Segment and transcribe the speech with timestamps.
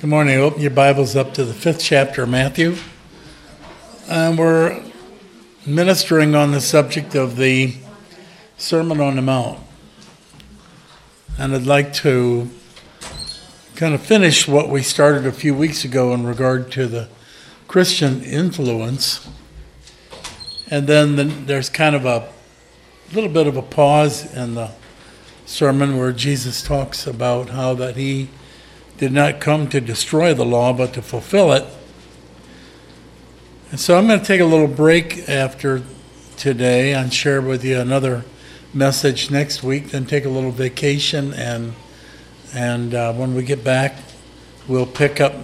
[0.00, 0.38] Good morning.
[0.38, 2.76] Open your Bibles up to the fifth chapter of Matthew.
[4.08, 4.80] And we're
[5.66, 7.74] ministering on the subject of the
[8.56, 9.58] Sermon on the Mount.
[11.36, 12.48] And I'd like to
[13.74, 17.08] kind of finish what we started a few weeks ago in regard to the
[17.66, 19.28] Christian influence.
[20.70, 22.28] And then the, there's kind of a
[23.12, 24.70] little bit of a pause in the
[25.44, 28.28] sermon where Jesus talks about how that he
[28.98, 31.64] did not come to destroy the law, but to fulfill it.
[33.70, 35.82] And so I'm going to take a little break after
[36.36, 38.24] today and share with you another
[38.74, 41.74] message next week, then take a little vacation, and
[42.54, 43.96] and uh, when we get back,
[44.66, 45.34] we'll pick up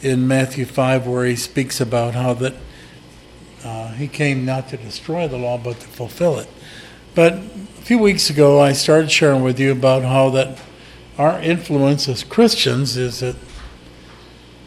[0.00, 2.54] in Matthew 5 where he speaks about how that
[3.62, 6.48] uh, he came not to destroy the law, but to fulfill it.
[7.14, 10.58] But a few weeks ago, I started sharing with you about how that
[11.18, 13.36] our influence as Christians is that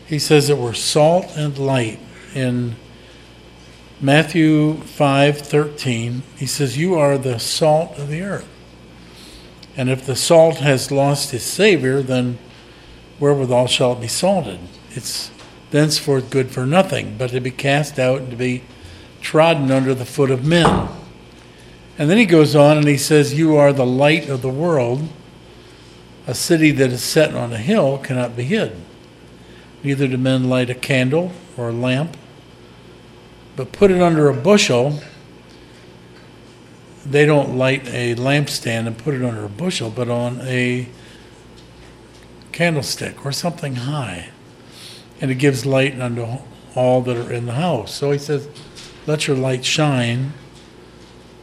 [0.05, 1.99] he says that we're salt and light.
[2.35, 2.75] In
[3.99, 8.47] Matthew 5:13, he says you are the salt of the earth.
[9.75, 12.37] And if the salt has lost its savor, then
[13.19, 14.59] wherewithal shall it be salted?
[14.91, 15.31] It's
[15.71, 18.63] thenceforth good for nothing, but to be cast out and to be
[19.21, 20.89] trodden under the foot of men.
[21.97, 25.07] And then he goes on and he says, You are the light of the world.
[26.25, 28.75] A city that is set on a hill cannot be hid.
[29.83, 32.15] Neither do men light a candle or a lamp,
[33.55, 35.01] but put it under a bushel.
[37.05, 40.87] They don't light a lampstand and put it under a bushel, but on a
[42.53, 44.29] candlestick or something high.
[45.19, 46.37] And it gives light unto
[46.75, 47.93] all that are in the house.
[47.93, 48.47] So he says,
[49.05, 50.31] Let your light shine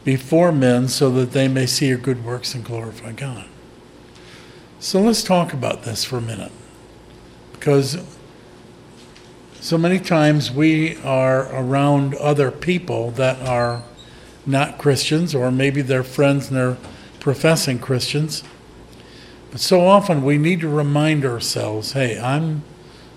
[0.03, 3.47] before men so that they may see your good works and glorify God.
[4.81, 6.51] So let's talk about this for a minute.
[7.53, 8.03] Because
[9.59, 13.83] so many times we are around other people that are
[14.43, 16.77] not Christians, or maybe they're friends and they're
[17.19, 18.43] professing Christians.
[19.51, 22.63] But so often we need to remind ourselves hey, I'm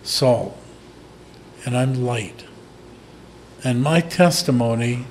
[0.03, 0.59] salt
[1.65, 2.45] and I'm light.
[3.65, 5.07] And my testimony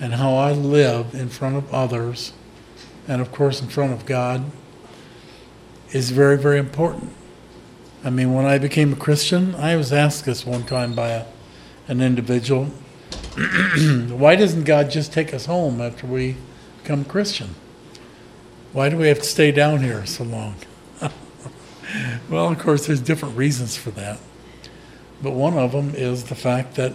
[0.00, 2.32] and how I live in front of others,
[3.06, 4.50] and of course in front of God,
[5.92, 7.12] is very, very important.
[8.04, 11.26] I mean, when I became a Christian, I was asked this one time by a,
[11.88, 12.70] an individual
[14.08, 16.36] why doesn't God just take us home after we
[16.82, 17.54] become Christian?
[18.72, 20.56] Why do we have to stay down here so long?
[22.28, 24.18] well, of course, there's different reasons for that.
[25.22, 26.92] But one of them is the fact that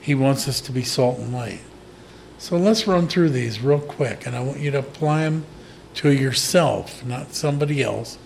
[0.00, 1.60] He wants us to be salt and light.
[2.38, 5.44] So let's run through these real quick, and I want you to apply them
[5.94, 8.18] to yourself, not somebody else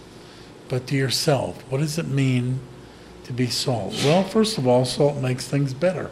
[0.72, 1.62] but to yourself.
[1.68, 2.58] What does it mean
[3.24, 3.92] to be salt?
[4.06, 6.10] Well, first of all, salt makes things better.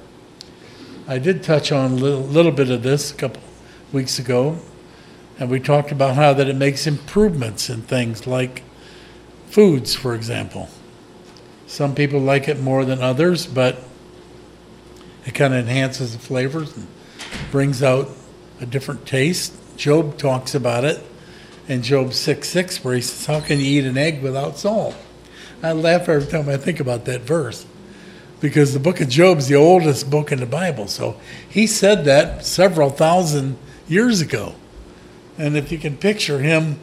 [1.09, 3.41] I did touch on a little, little bit of this a couple
[3.91, 4.59] weeks ago,
[5.39, 8.63] and we talked about how that it makes improvements in things like
[9.49, 10.69] foods, for example.
[11.67, 13.83] Some people like it more than others, but
[15.25, 16.87] it kind of enhances the flavors and
[17.51, 18.11] brings out
[18.61, 19.55] a different taste.
[19.79, 21.03] Job talks about it
[21.71, 24.95] in Job 6 6, where he says, How can you eat an egg without salt?
[25.63, 27.67] I laugh every time I think about that verse
[28.41, 30.89] because the book of Job is the oldest book in the Bible.
[30.89, 31.17] So
[31.49, 34.55] he said that several thousand years ago.
[35.39, 36.79] And if you can picture him,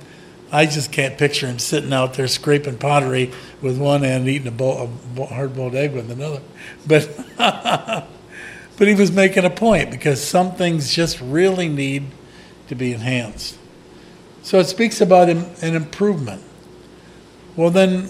[0.51, 3.31] I just can't picture him sitting out there scraping pottery
[3.61, 6.41] with one hand, eating a, bowl, a hard-boiled egg with another.
[6.87, 7.09] But
[8.77, 12.05] but he was making a point because some things just really need
[12.67, 13.56] to be enhanced.
[14.47, 16.41] So it speaks about an improvement.
[17.57, 18.07] Well, then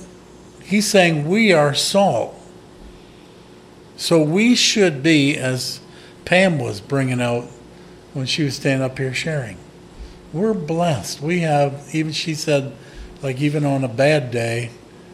[0.61, 2.39] he's saying we are salt.
[3.95, 5.79] So we should be, as
[6.25, 7.45] Pam was bringing out
[8.13, 9.57] when she was standing up here sharing,
[10.31, 11.21] we're blessed.
[11.21, 12.71] We have, even she said,
[13.23, 14.69] like even on a bad day,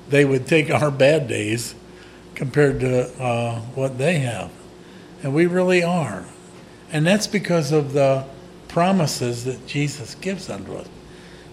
[0.09, 1.73] they would take our bad days
[2.35, 4.51] compared to uh, what they have.
[5.23, 6.25] And we really are.
[6.91, 8.25] And that's because of the
[8.67, 10.89] promises that Jesus gives unto us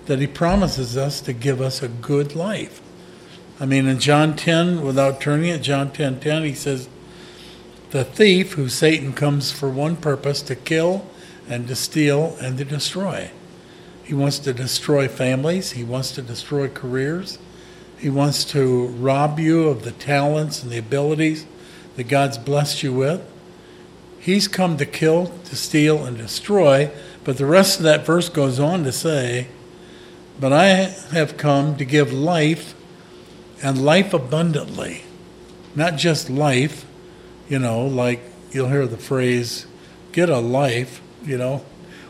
[0.06, 2.80] that he promises us to give us a good life.
[3.60, 6.88] I mean, in John 10, without turning it, John 10 10, he says,
[7.90, 11.06] The thief, who Satan comes for one purpose, to kill
[11.48, 13.30] and to steal and to destroy.
[14.02, 17.38] He wants to destroy families, he wants to destroy careers,
[17.98, 21.46] he wants to rob you of the talents and the abilities
[21.96, 23.20] that God's blessed you with.
[24.18, 26.90] He's come to kill, to steal, and destroy,
[27.24, 29.48] but the rest of that verse goes on to say,
[30.40, 30.66] but I
[31.12, 32.74] have come to give life
[33.62, 35.02] and life abundantly.
[35.76, 36.86] Not just life,
[37.48, 39.66] you know, like you'll hear the phrase,
[40.12, 41.64] get a life, you know.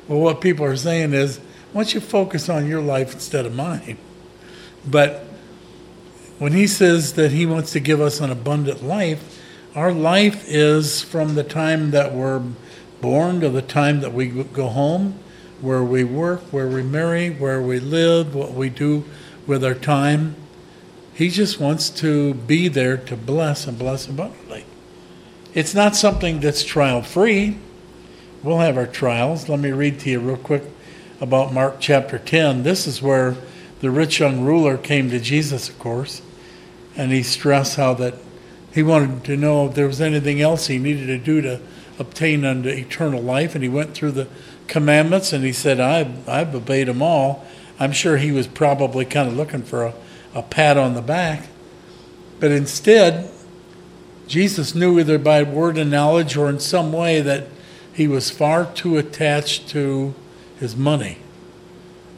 [0.06, 1.38] Well, what people are saying is,
[1.72, 3.98] why don't you focus on your life instead of mine?
[4.86, 5.26] But
[6.38, 9.40] when he says that he wants to give us an abundant life,
[9.74, 12.42] our life is from the time that we're
[13.00, 15.18] born to the time that we go home,
[15.60, 19.04] where we work, where we marry, where we live, what we do
[19.46, 20.36] with our time.
[21.14, 24.64] He just wants to be there to bless and bless abundantly.
[25.52, 27.58] It's not something that's trial free.
[28.42, 29.48] We'll have our trials.
[29.48, 30.62] Let me read to you real quick
[31.20, 32.62] about Mark chapter 10.
[32.62, 33.36] This is where
[33.80, 36.22] the rich young ruler came to Jesus, of course,
[36.96, 38.14] and he stressed how that
[38.72, 41.60] he wanted to know if there was anything else he needed to do to
[41.98, 43.54] obtain unto eternal life.
[43.54, 44.28] And he went through the
[44.70, 47.44] commandments and he said, I've, I've obeyed them all.
[47.78, 49.94] I'm sure he was probably kind of looking for a,
[50.34, 51.48] a pat on the back.
[52.38, 53.30] But instead,
[54.26, 57.48] Jesus knew either by word and knowledge or in some way that
[57.92, 60.14] he was far too attached to
[60.58, 61.18] his money.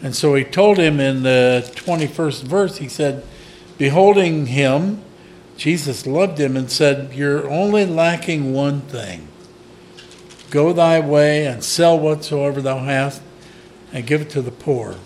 [0.02, 3.24] And so he told him in the 21st verse, he said,
[3.78, 5.02] Beholding him,
[5.56, 9.28] Jesus loved him and said, You're only lacking one thing.
[10.52, 13.22] Go thy way and sell whatsoever thou hast
[13.90, 14.96] and give it to the poor.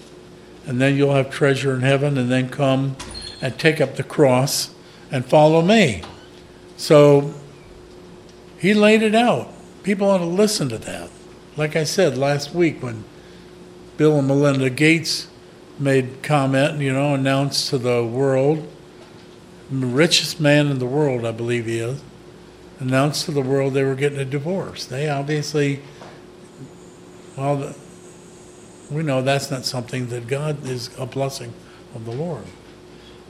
[0.66, 2.96] And then you'll have treasure in heaven, and then come
[3.40, 4.74] and take up the cross
[5.12, 6.02] and follow me.
[6.76, 7.32] So
[8.58, 9.52] he laid it out.
[9.84, 11.10] People ought to listen to that.
[11.56, 13.04] Like I said last week when
[13.96, 15.28] Bill and Melinda Gates
[15.78, 18.66] made comment, you know, announced to the world,
[19.70, 22.00] the richest man in the world, I believe he is,
[22.78, 24.84] announced to the world they were getting a divorce.
[24.84, 25.80] They obviously,
[27.36, 27.74] well,
[28.90, 31.52] we know that's not something that God is a blessing
[31.94, 32.44] of the Lord.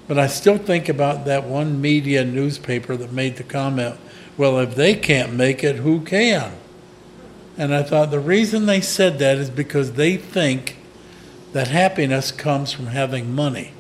[0.09, 3.97] But I still think about that one media newspaper that made the comment,
[4.37, 6.53] well, if they can't make it, who can?
[7.59, 10.77] And I thought the reason they said that is because they think
[11.53, 13.73] that happiness comes from having money.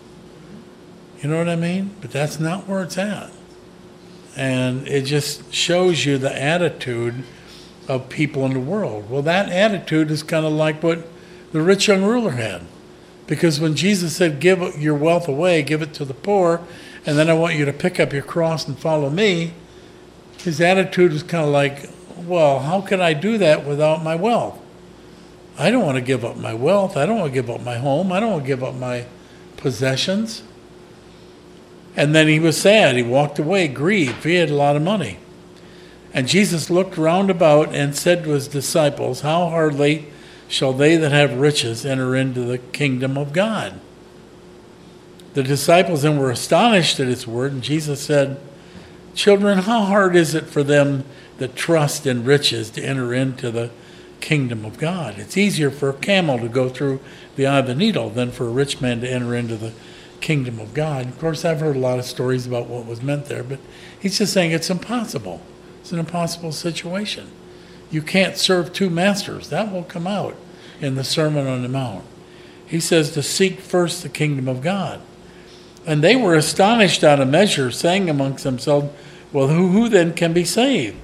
[1.22, 1.94] You know what I mean?
[2.00, 3.30] But that's not where it's at.
[4.37, 7.25] And it just shows you the attitude
[7.88, 9.09] of people in the world.
[9.11, 11.06] Well, that attitude is kind of like what
[11.53, 12.62] the rich young ruler had.
[13.27, 16.61] Because when Jesus said, Give your wealth away, give it to the poor,
[17.05, 19.55] and then I want you to pick up your cross and follow me,
[20.38, 24.61] his attitude was kind of like, Well, how can I do that without my wealth?
[25.59, 26.97] I don't want to give up my wealth.
[26.97, 28.12] I don't want to give up my home.
[28.12, 29.06] I don't want to give up my
[29.56, 30.43] possessions.
[31.96, 32.96] And then he was sad.
[32.96, 34.25] He walked away, grieved.
[34.25, 35.19] He had a lot of money.
[36.12, 40.06] And Jesus looked round about and said to his disciples, How hardly
[40.48, 43.81] shall they that have riches enter into the kingdom of God?
[45.34, 48.40] The disciples then were astonished at his word, and Jesus said,
[49.14, 51.04] Children, how hard is it for them
[51.38, 53.70] that trust in riches to enter into the
[54.20, 55.19] kingdom of God?
[55.19, 57.00] It's easier for a camel to go through
[57.37, 59.72] the eye of the needle than for a rich man to enter into the
[60.20, 61.06] kingdom of God.
[61.06, 63.60] Of course, I've heard a lot of stories about what was meant there, but
[64.00, 65.40] he's just saying it's impossible.
[65.80, 67.30] It's an impossible situation.
[67.90, 69.50] You can't serve two masters.
[69.50, 70.36] That will come out
[70.80, 72.04] in the Sermon on the Mount.
[72.66, 75.00] He says to seek first the kingdom of God.
[75.86, 78.92] And they were astonished out of measure, saying amongst themselves,
[79.32, 80.96] Well, who, who then can be saved?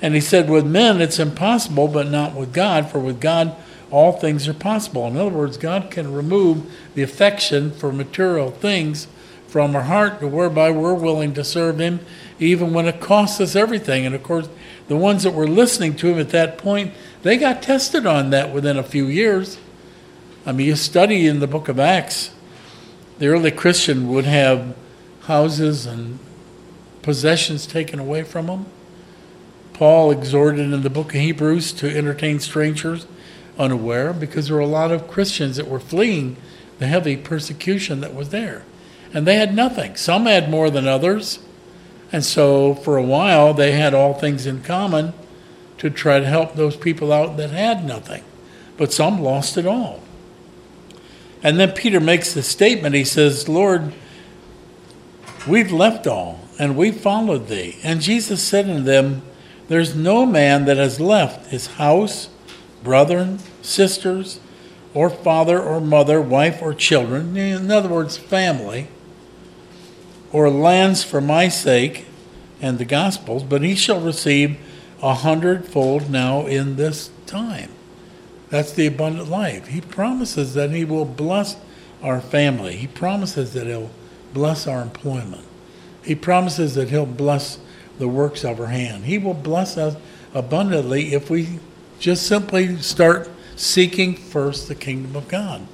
[0.00, 3.54] And he said, With men it's impossible, but not with God, for with God
[3.92, 5.06] all things are possible.
[5.06, 9.06] In other words, God can remove the affection for material things
[9.46, 12.00] from our heart to whereby we're willing to serve Him
[12.40, 14.06] even when it costs us everything.
[14.06, 14.48] And of course,
[14.88, 18.50] the ones that were listening to Him at that point, they got tested on that
[18.52, 19.58] within a few years.
[20.46, 22.32] I mean, you study in the book of Acts,
[23.18, 24.74] the early Christian would have
[25.24, 26.18] houses and
[27.02, 28.66] possessions taken away from them.
[29.74, 33.06] Paul exhorted in the book of Hebrews to entertain strangers
[33.58, 36.36] unaware because there were a lot of Christians that were fleeing
[36.78, 38.64] the heavy persecution that was there.
[39.14, 39.96] And they had nothing.
[39.96, 41.38] Some had more than others.
[42.10, 45.12] And so for a while, they had all things in common
[45.78, 48.24] to try to help those people out that had nothing.
[48.76, 50.00] But some lost it all.
[51.42, 53.92] And then Peter makes the statement he says, Lord,
[55.46, 57.78] we've left all and we followed thee.
[57.82, 59.22] And Jesus said unto them,
[59.68, 62.28] There's no man that has left his house
[62.82, 64.40] brethren, sisters,
[64.94, 68.88] or father or mother, wife or children, in other words, family,
[70.32, 72.06] or lands for my sake
[72.60, 74.58] and the gospel's, but he shall receive
[75.02, 77.70] a hundredfold now in this time.
[78.50, 79.68] That's the abundant life.
[79.68, 81.56] He promises that he will bless
[82.02, 82.76] our family.
[82.76, 83.90] He promises that he'll
[84.32, 85.46] bless our employment.
[86.04, 87.58] He promises that He'll bless
[87.98, 89.04] the works of our hand.
[89.04, 89.96] He will bless us
[90.34, 91.60] abundantly if we
[92.02, 95.64] just simply start seeking first the kingdom of God.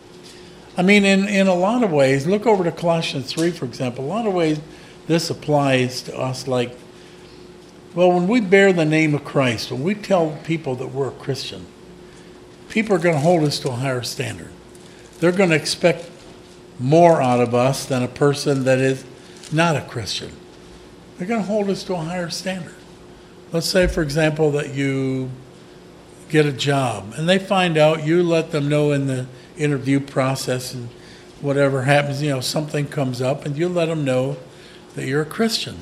[0.76, 4.04] I mean, in, in a lot of ways, look over to Colossians 3, for example.
[4.04, 4.60] A lot of ways
[5.06, 6.76] this applies to us like,
[7.94, 11.12] well, when we bear the name of Christ, when we tell people that we're a
[11.12, 11.64] Christian,
[12.68, 14.50] people are going to hold us to a higher standard.
[15.20, 16.10] They're going to expect
[16.78, 19.02] more out of us than a person that is
[19.50, 20.32] not a Christian.
[21.16, 22.74] They're going to hold us to a higher standard.
[23.50, 25.30] Let's say, for example, that you
[26.28, 30.74] get a job and they find out you let them know in the interview process
[30.74, 30.88] and
[31.40, 34.36] whatever happens, you know, something comes up and you let them know
[34.94, 35.78] that you're a Christian.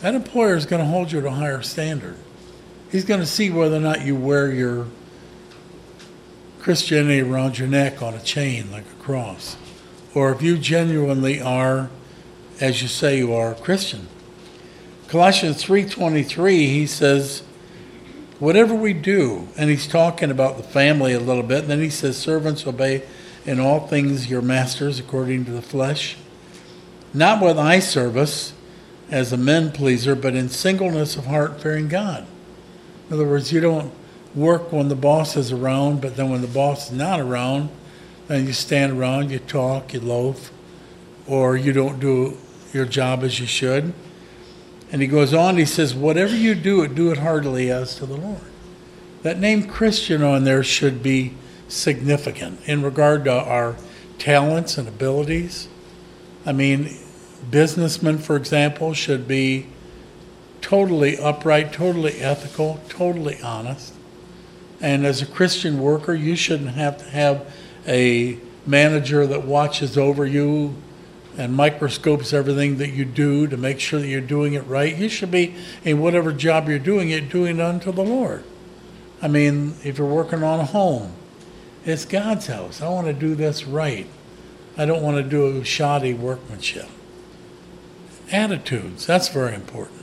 [0.00, 2.16] That employer is going to hold you to a higher standard.
[2.90, 4.86] He's going to see whether or not you wear your
[6.58, 9.56] Christianity around your neck on a chain like a cross,
[10.14, 11.90] or if you genuinely are,
[12.60, 14.06] as you say you are, a Christian.
[15.08, 17.42] Colossians 3:23 he says
[18.42, 21.88] whatever we do and he's talking about the family a little bit and then he
[21.88, 23.00] says servants obey
[23.46, 26.16] in all things your masters according to the flesh.
[27.14, 28.52] Not with eye service
[29.12, 32.26] as a men pleaser but in singleness of heart fearing God.
[33.06, 33.92] In other words you don't
[34.34, 37.70] work when the boss is around but then when the boss is not around
[38.26, 40.50] then you stand around you talk you loaf
[41.28, 42.36] or you don't do
[42.72, 43.94] your job as you should
[44.92, 48.16] and he goes on, he says, Whatever you do, do it heartily as to the
[48.16, 48.42] Lord.
[49.22, 51.32] That name Christian on there should be
[51.66, 53.76] significant in regard to our
[54.18, 55.66] talents and abilities.
[56.44, 56.98] I mean,
[57.50, 59.66] businessmen, for example, should be
[60.60, 63.94] totally upright, totally ethical, totally honest.
[64.80, 67.52] And as a Christian worker, you shouldn't have to have
[67.86, 70.74] a manager that watches over you
[71.36, 74.96] and microscopes everything that you do to make sure that you're doing it right.
[74.96, 78.44] You should be, in whatever job you're doing, it doing it unto the Lord.
[79.22, 81.12] I mean, if you're working on a home,
[81.84, 82.82] it's God's house.
[82.82, 84.06] I want to do this right.
[84.76, 86.88] I don't want to do shoddy workmanship.
[88.30, 90.00] Attitudes, that's very important.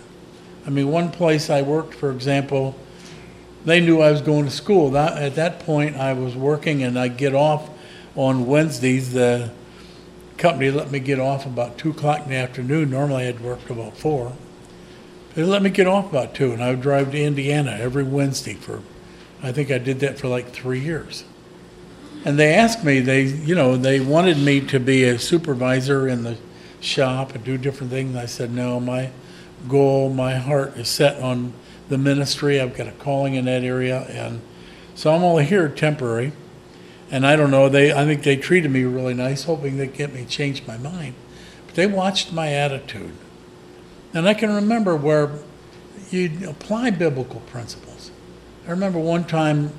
[0.66, 2.76] I mean, one place I worked, for example,
[3.66, 4.92] they knew I was going to school.
[4.92, 7.70] That, at that point, I was working and I'd get off
[8.16, 9.14] on Wednesdays.
[9.14, 9.52] The
[10.40, 12.90] company let me get off about two o'clock in the afternoon.
[12.90, 14.34] Normally I'd work about four.
[15.36, 18.56] They let me get off about two, and I would drive to Indiana every Wednesday
[18.56, 18.82] for,
[19.44, 21.24] I think I did that for like three years.
[22.26, 26.24] And they asked me, they, you know, they wanted me to be a supervisor in
[26.24, 26.38] the
[26.82, 28.16] shop and do different things.
[28.16, 29.12] I said, no, my
[29.68, 31.54] goal, my heart is set on
[31.90, 32.60] the ministry.
[32.60, 34.42] I've got a calling in that area, and
[34.96, 36.32] so I'm only here temporary
[37.12, 40.14] and I don't know, they I think they treated me really nice, hoping they'd get
[40.14, 41.16] me change my mind.
[41.66, 43.14] But they watched my attitude.
[44.14, 45.32] And I can remember where
[46.10, 48.12] you apply biblical principles.
[48.68, 49.72] I remember one time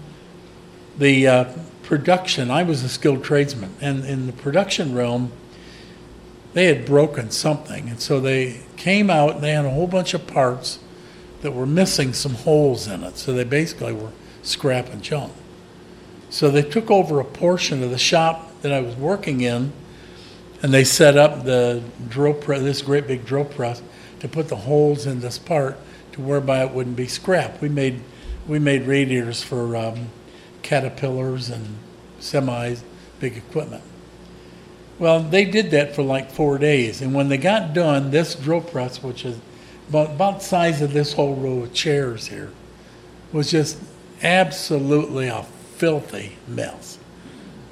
[0.99, 1.45] the uh,
[1.83, 5.33] production, I was a skilled tradesman, and in the production realm,
[6.53, 7.89] they had broken something.
[7.89, 10.79] And so they came out and they had a whole bunch of parts
[11.43, 13.17] that were missing some holes in it.
[13.17, 15.33] So they basically were scrap and junk.
[16.31, 19.73] So they took over a portion of the shop that I was working in,
[20.63, 23.83] and they set up the drill press, this great big drill press,
[24.21, 25.77] to put the holes in this part
[26.13, 27.61] to whereby it wouldn't be scrap.
[27.61, 28.01] We made
[28.47, 30.09] we made radiators for um,
[30.63, 31.79] caterpillars and
[32.21, 32.83] semis,
[33.19, 33.83] big equipment.
[34.99, 38.61] Well, they did that for like four days, and when they got done, this drill
[38.61, 39.39] press, which is
[39.89, 42.51] about, about the size of this whole row of chairs here,
[43.33, 43.79] was just
[44.23, 45.43] absolutely a
[45.81, 46.99] filthy mess.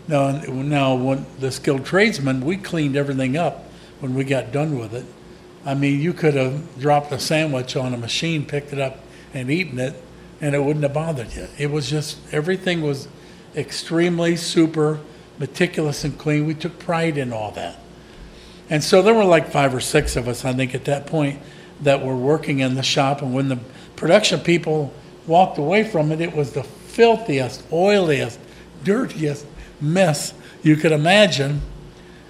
[0.08, 3.66] Now, now when the skilled tradesmen, we cleaned everything up
[4.00, 5.04] when we got done with it.
[5.66, 9.00] I mean, you could have dropped a sandwich on a machine, picked it up,
[9.34, 10.02] and eaten it,
[10.40, 11.48] and it wouldn't have bothered you.
[11.58, 13.08] It was just everything was
[13.54, 15.00] extremely super
[15.38, 16.46] meticulous and clean.
[16.46, 17.78] We took pride in all that.
[18.70, 21.40] And so there were like five or six of us, I think, at that point
[21.82, 23.20] that were working in the shop.
[23.20, 23.58] And when the
[23.96, 24.94] production people
[25.26, 26.66] walked away from it, it was the
[26.98, 28.36] filthiest, oiliest,
[28.82, 29.46] dirtiest
[29.80, 31.60] mess you could imagine.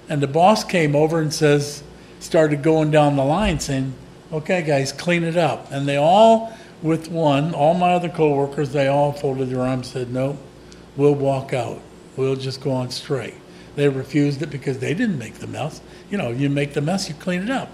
[0.07, 1.81] And the boss came over and says,
[2.19, 3.95] started going down the line saying,
[4.31, 5.71] okay, guys, clean it up.
[5.71, 10.05] And they all, with one, all my other coworkers, they all folded their arms and
[10.05, 10.37] said, nope,
[10.95, 11.81] we'll walk out.
[12.15, 13.33] We'll just go on straight.
[13.75, 15.81] They refused it because they didn't make the mess.
[16.11, 17.71] You know, you make the mess, you clean it up.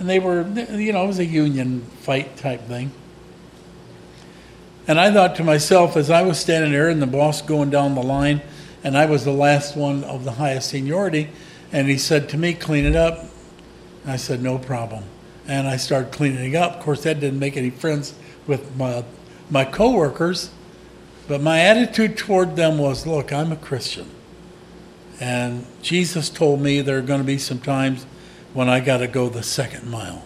[0.00, 2.90] And they were, you know, it was a union fight type thing.
[4.88, 7.94] And I thought to myself, as I was standing there and the boss going down
[7.94, 8.42] the line,
[8.82, 11.28] and I was the last one of the highest seniority,
[11.70, 13.24] and he said to me, clean it up.
[14.04, 15.04] I said, no problem.
[15.46, 16.76] And I started cleaning it up.
[16.76, 18.14] Of course, that didn't make any friends
[18.46, 19.04] with my,
[19.50, 20.50] my coworkers,
[21.28, 24.10] but my attitude toward them was, look, I'm a Christian.
[25.20, 28.04] And Jesus told me there are going to be some times
[28.52, 30.24] when I got to go the second mile.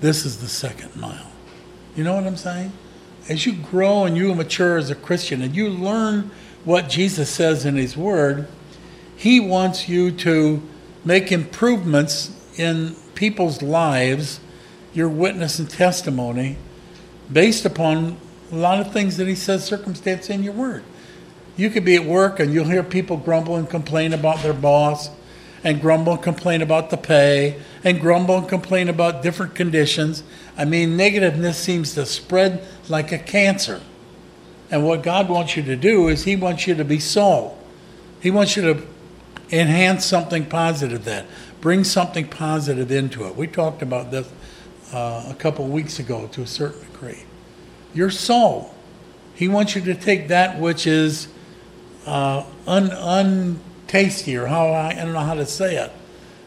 [0.00, 1.30] This is the second mile.
[1.96, 2.72] You know what I'm saying?
[3.28, 6.30] As you grow and you mature as a Christian and you learn
[6.64, 8.48] what Jesus says in His Word,
[9.16, 10.62] He wants you to
[11.04, 14.40] make improvements in people's lives,
[14.92, 16.56] your witness and testimony,
[17.32, 18.16] based upon
[18.50, 20.84] a lot of things that He says circumstance in your Word.
[21.56, 25.10] You could be at work and you'll hear people grumble and complain about their boss
[25.64, 30.22] and grumble and complain about the pay and grumble and complain about different conditions.
[30.56, 33.80] I mean, negativeness seems to spread like a cancer.
[34.70, 37.58] And what God wants you to do is He wants you to be salt.
[38.20, 38.86] He wants you to
[39.50, 41.26] enhance something positive that
[41.60, 43.36] bring something positive into it.
[43.36, 44.30] We talked about this
[44.92, 47.24] uh, a couple weeks ago to a certain degree.
[47.94, 48.74] Your soul.
[49.34, 51.28] He wants you to take that which is
[52.06, 55.90] uh, un, untasty, or how I, I don't know how to say it,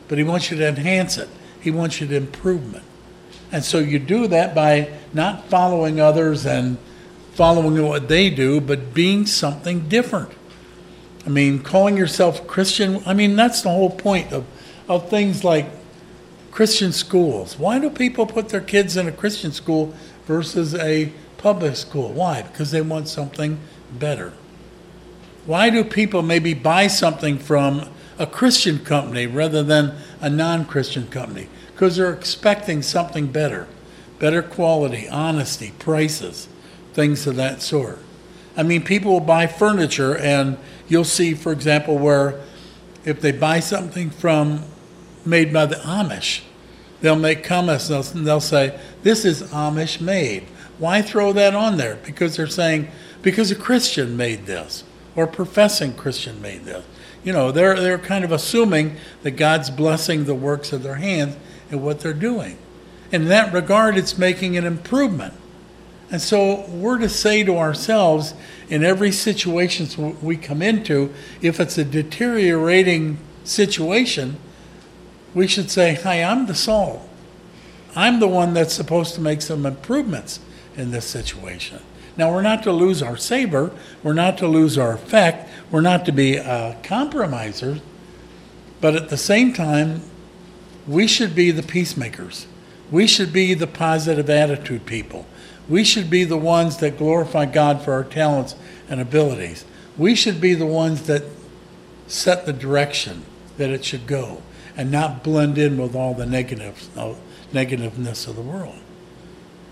[0.08, 1.30] but he wants you to enhance it.
[1.60, 2.85] He wants you to improvement.
[3.56, 6.78] And so you do that by not following others and
[7.36, 10.30] following what they do, but being something different.
[11.26, 14.44] I mean, calling yourself Christian, I mean, that's the whole point of,
[14.90, 15.68] of things like
[16.52, 17.58] Christian schools.
[17.58, 19.94] Why do people put their kids in a Christian school
[20.26, 22.12] versus a public school?
[22.12, 22.42] Why?
[22.42, 23.58] Because they want something
[23.90, 24.34] better.
[25.46, 27.88] Why do people maybe buy something from
[28.20, 31.48] a Christian company rather than a non Christian company?
[31.76, 33.68] Because they're expecting something better
[34.18, 36.48] better quality, honesty, prices,
[36.94, 38.00] things of that sort.
[38.56, 42.40] I mean, people will buy furniture, and you'll see, for example, where
[43.04, 44.64] if they buy something from
[45.26, 46.42] made by the Amish,
[47.02, 50.44] they'll make comments and they'll, they'll say, This is Amish made.
[50.78, 52.00] Why throw that on there?
[52.06, 52.88] Because they're saying,
[53.22, 54.84] Because a Christian made this,
[55.16, 56.86] or a professing Christian made this.
[57.24, 61.36] You know, they're, they're kind of assuming that God's blessing the works of their hands
[61.72, 62.58] and what they're doing.
[63.12, 65.34] And In that regard, it's making an improvement.
[66.12, 68.34] And so we're to say to ourselves
[68.70, 74.38] in every situation we come into, if it's a deteriorating situation,
[75.34, 77.08] we should say, Hi, I'm the salt.
[77.96, 80.40] I'm the one that's supposed to make some improvements
[80.76, 81.80] in this situation.
[82.18, 83.72] Now, we're not to lose our savor,
[84.04, 87.82] we're not to lose our effect, we're not to be uh, compromisers,
[88.80, 90.02] but at the same time,
[90.88, 92.48] we should be the peacemakers.
[92.92, 95.26] We should be the positive attitude people.
[95.68, 98.56] We should be the ones that glorify God for our talents
[98.88, 99.66] and abilities.
[99.98, 101.24] We should be the ones that
[102.08, 103.26] set the direction
[103.58, 104.44] that it should go
[104.78, 107.20] and not blend in with all the negatives, negative, uh,
[107.54, 108.76] negativeness of the world.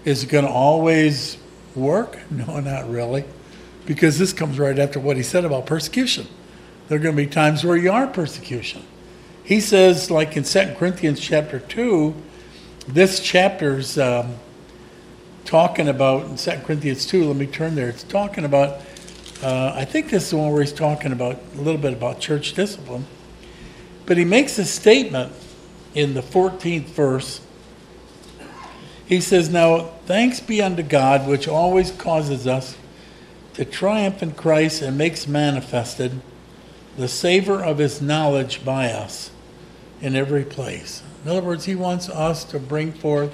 [0.06, 1.38] Is it going to always
[1.76, 2.20] work?
[2.32, 3.26] No, not really.
[3.86, 6.28] Because this comes right after what he said about persecution.
[6.88, 8.84] There are going to be times where you are persecution.
[9.44, 12.16] He says, like in 2 Corinthians chapter 2,
[12.88, 14.36] this chapter's um,
[15.44, 18.82] talking about, in 2 Corinthians 2, let me turn there, it's talking about,
[19.42, 22.22] uh, I think this is the one where he's talking about a little bit about
[22.22, 23.06] church discipline.
[24.06, 25.34] But he makes a statement
[25.94, 27.42] in the 14th verse.
[29.06, 32.78] He says, Now thanks be unto God, which always causes us
[33.56, 36.22] to triumph in Christ and makes manifested
[36.98, 39.32] the savor of his knowledge by us
[40.02, 41.02] in every place.
[41.24, 43.34] In other words, he wants us to bring forth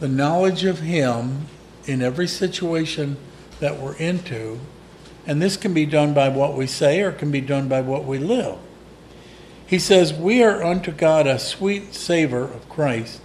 [0.00, 1.46] the knowledge of him
[1.86, 3.16] in every situation
[3.60, 4.58] that we're into.
[5.26, 8.04] And this can be done by what we say or can be done by what
[8.04, 8.58] we live.
[9.66, 13.20] He says, We are unto God a sweet savor of Christ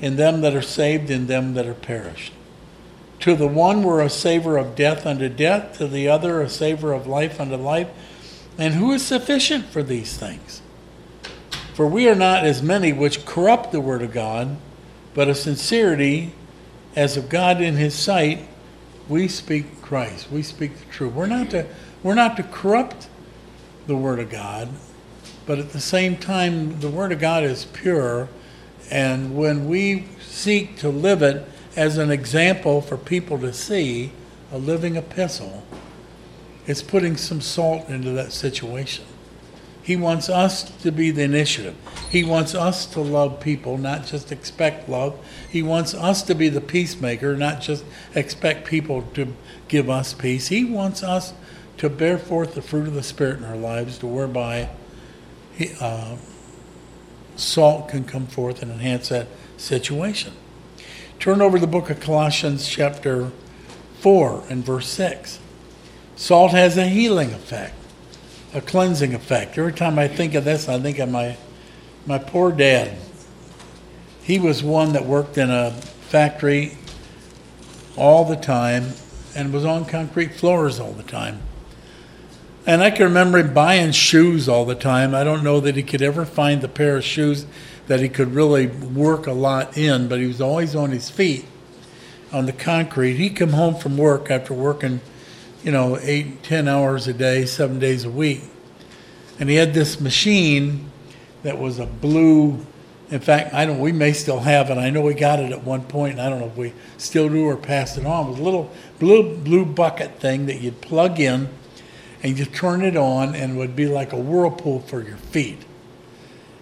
[0.00, 2.32] in them that are saved, in them that are perished.
[3.20, 6.92] To the one we're a savor of death unto death, to the other a savor
[6.92, 7.88] of life unto life.
[8.58, 10.62] And who is sufficient for these things?
[11.74, 14.56] For we are not as many which corrupt the word of God,
[15.14, 16.32] but of sincerity,
[16.94, 18.48] as of God in his sight,
[19.08, 20.30] we speak Christ.
[20.32, 21.12] We speak the truth.
[21.12, 21.66] We're not to,
[22.02, 23.08] we're not to corrupt
[23.86, 24.68] the word of God,
[25.44, 28.28] but at the same time, the word of God is pure.
[28.90, 34.12] And when we seek to live it as an example for people to see,
[34.50, 35.64] a living epistle,
[36.66, 39.04] it's putting some salt into that situation.
[39.82, 41.76] He wants us to be the initiative.
[42.10, 45.16] He wants us to love people, not just expect love.
[45.48, 49.32] He wants us to be the peacemaker, not just expect people to
[49.68, 50.48] give us peace.
[50.48, 51.34] He wants us
[51.76, 54.70] to bear forth the fruit of the Spirit in our lives, to whereby
[55.54, 56.16] he, uh,
[57.36, 60.32] salt can come forth and enhance that situation.
[61.20, 63.30] Turn over the book of Colossians, chapter
[64.00, 65.38] 4, and verse 6.
[66.16, 67.74] Salt has a healing effect,
[68.54, 69.56] a cleansing effect.
[69.58, 71.36] Every time I think of this, I think of my,
[72.06, 72.96] my poor dad.
[74.22, 76.78] He was one that worked in a factory
[77.96, 78.92] all the time
[79.36, 81.42] and was on concrete floors all the time.
[82.66, 85.14] And I can remember him buying shoes all the time.
[85.14, 87.46] I don't know that he could ever find the pair of shoes
[87.86, 91.44] that he could really work a lot in, but he was always on his feet
[92.32, 93.14] on the concrete.
[93.14, 95.00] He'd come home from work after working,
[95.66, 98.42] you know, eight, ten hours a day, seven days a week.
[99.40, 100.92] And he had this machine
[101.42, 102.64] that was a blue,
[103.10, 104.78] in fact, I don't, we may still have it.
[104.78, 107.28] I know we got it at one point, and I don't know if we still
[107.28, 108.26] do or passed it on.
[108.26, 111.48] It was a little blue, blue bucket thing that you'd plug in
[112.22, 115.64] and you turn it on, and it would be like a whirlpool for your feet.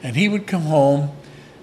[0.02, 1.10] And he would come home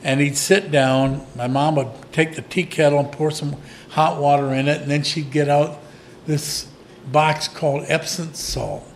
[0.04, 1.26] and he'd sit down.
[1.36, 3.56] My mom would take the tea kettle and pour some
[3.90, 5.80] hot water in it, and then she'd get out
[6.28, 6.68] this
[7.08, 8.88] box called Epsom salt.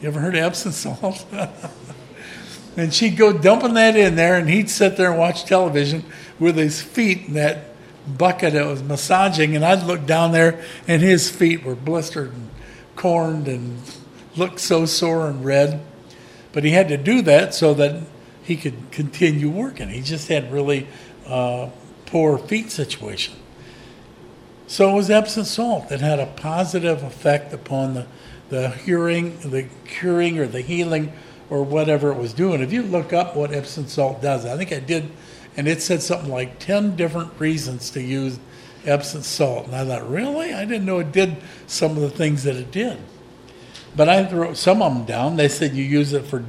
[0.00, 1.26] You ever heard of Epsom salt?
[2.76, 6.04] and she'd go dumping that in there, and he'd sit there and watch television
[6.38, 7.66] with his feet in that
[8.06, 12.50] bucket that was massaging, and I'd look down there, and his feet were blistered and
[12.96, 13.80] corned and
[14.36, 15.80] looked so sore and red.
[16.52, 18.02] But he had to do that so that
[18.42, 19.88] he could continue working.
[19.88, 20.86] He just had really
[21.26, 21.70] uh,
[22.06, 23.34] poor feet situation.
[24.72, 28.06] So it was Epsom salt that had a positive effect upon the,
[28.48, 31.12] the hearing, the curing or the healing
[31.50, 32.62] or whatever it was doing.
[32.62, 35.10] If you look up what Epsom salt does, I think I did,
[35.58, 38.38] and it said something like 10 different reasons to use
[38.86, 39.66] Epsom salt.
[39.66, 40.54] And I thought, really?
[40.54, 42.96] I didn't know it did some of the things that it did.
[43.94, 45.36] But I wrote some of them down.
[45.36, 46.46] They said you use it for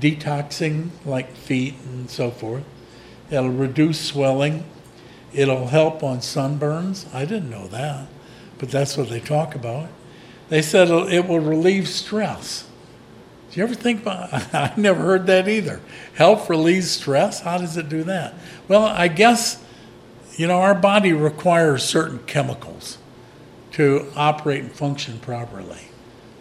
[0.00, 2.64] detoxing, like feet and so forth.
[3.30, 4.64] It'll reduce swelling.
[5.32, 7.12] It'll help on sunburns.
[7.14, 8.06] I didn't know that,
[8.58, 9.88] but that's what they talk about.
[10.48, 12.66] They said it will relieve stress.
[13.50, 15.80] Do you ever think about I never heard that either.
[16.14, 17.40] Help relieve stress?
[17.40, 18.34] How does it do that?
[18.68, 19.62] Well, I guess
[20.36, 22.98] you know our body requires certain chemicals
[23.72, 25.90] to operate and function properly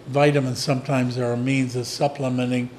[0.09, 2.69] vitamins sometimes are a means of supplementing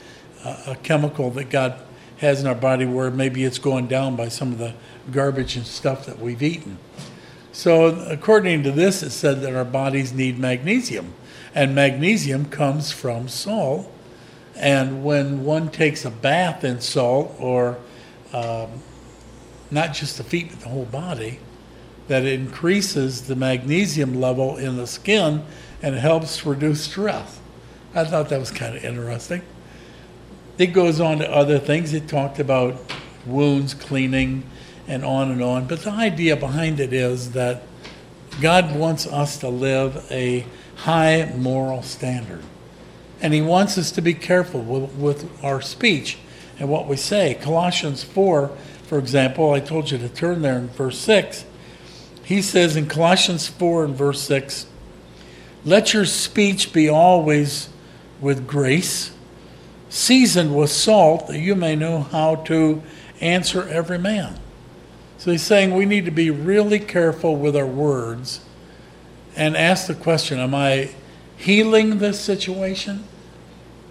[0.45, 1.81] uh, a chemical that God
[2.21, 4.75] has in our body where maybe it's going down by some of the
[5.11, 6.79] garbage and stuff that we've eaten.
[7.53, 11.15] So, according to this, it said that our bodies need magnesium,
[11.55, 13.91] and magnesium comes from salt.
[14.55, 17.79] And when one takes a bath in salt, or
[18.33, 18.69] um,
[19.71, 21.41] not just the feet but the whole body,
[22.09, 25.43] that increases the magnesium level in the skin
[25.81, 27.41] and helps reduce stress.
[27.95, 29.43] I thought that was kind of interesting.
[30.61, 31.95] It goes on to other things.
[31.95, 32.77] It talked about
[33.25, 34.45] wounds cleaning
[34.87, 35.67] and on and on.
[35.67, 37.63] But the idea behind it is that
[38.43, 40.45] God wants us to live a
[40.77, 42.43] high moral standard.
[43.23, 46.19] And He wants us to be careful with, with our speech
[46.59, 47.39] and what we say.
[47.41, 48.49] Colossians 4,
[48.87, 51.47] for example, I told you to turn there in verse 6.
[52.23, 54.67] He says in Colossians 4 and verse 6,
[55.65, 57.71] let your speech be always
[58.21, 59.13] with grace,
[59.91, 62.81] seasoned with salt, that you may know how to
[63.21, 64.39] answer every man.
[65.19, 68.41] So he's saying we need to be really careful with our words
[69.37, 70.91] and ask the question Am I
[71.37, 73.05] healing this situation?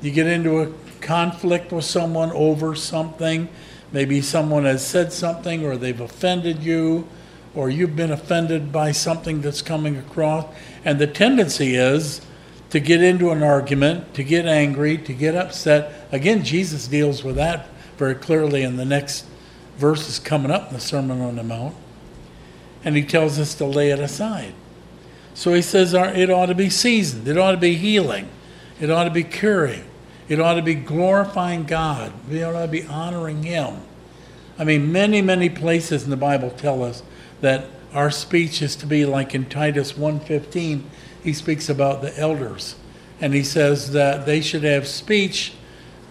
[0.02, 3.50] You get into a conflict with someone over something.
[3.92, 7.08] Maybe someone has said something or they've offended you
[7.54, 10.46] or you've been offended by something that's coming across.
[10.86, 12.22] And the tendency is
[12.70, 16.08] to get into an argument, to get angry, to get upset.
[16.12, 19.26] Again, Jesus deals with that very clearly in the next
[19.78, 21.76] verses coming up in the Sermon on the Mount.
[22.84, 24.54] And he tells us to lay it aside.
[25.34, 28.28] So he says it ought to be seasoned, it ought to be healing,
[28.80, 29.86] it ought to be curing,
[30.28, 33.82] it ought to be glorifying God, it ought to be honoring Him.
[34.58, 37.04] I mean, many, many places in the Bible tell us
[37.40, 40.84] that our speech is to be like in Titus 1:15
[41.24, 42.76] he speaks about the elders
[43.22, 45.54] and he says that they should have speech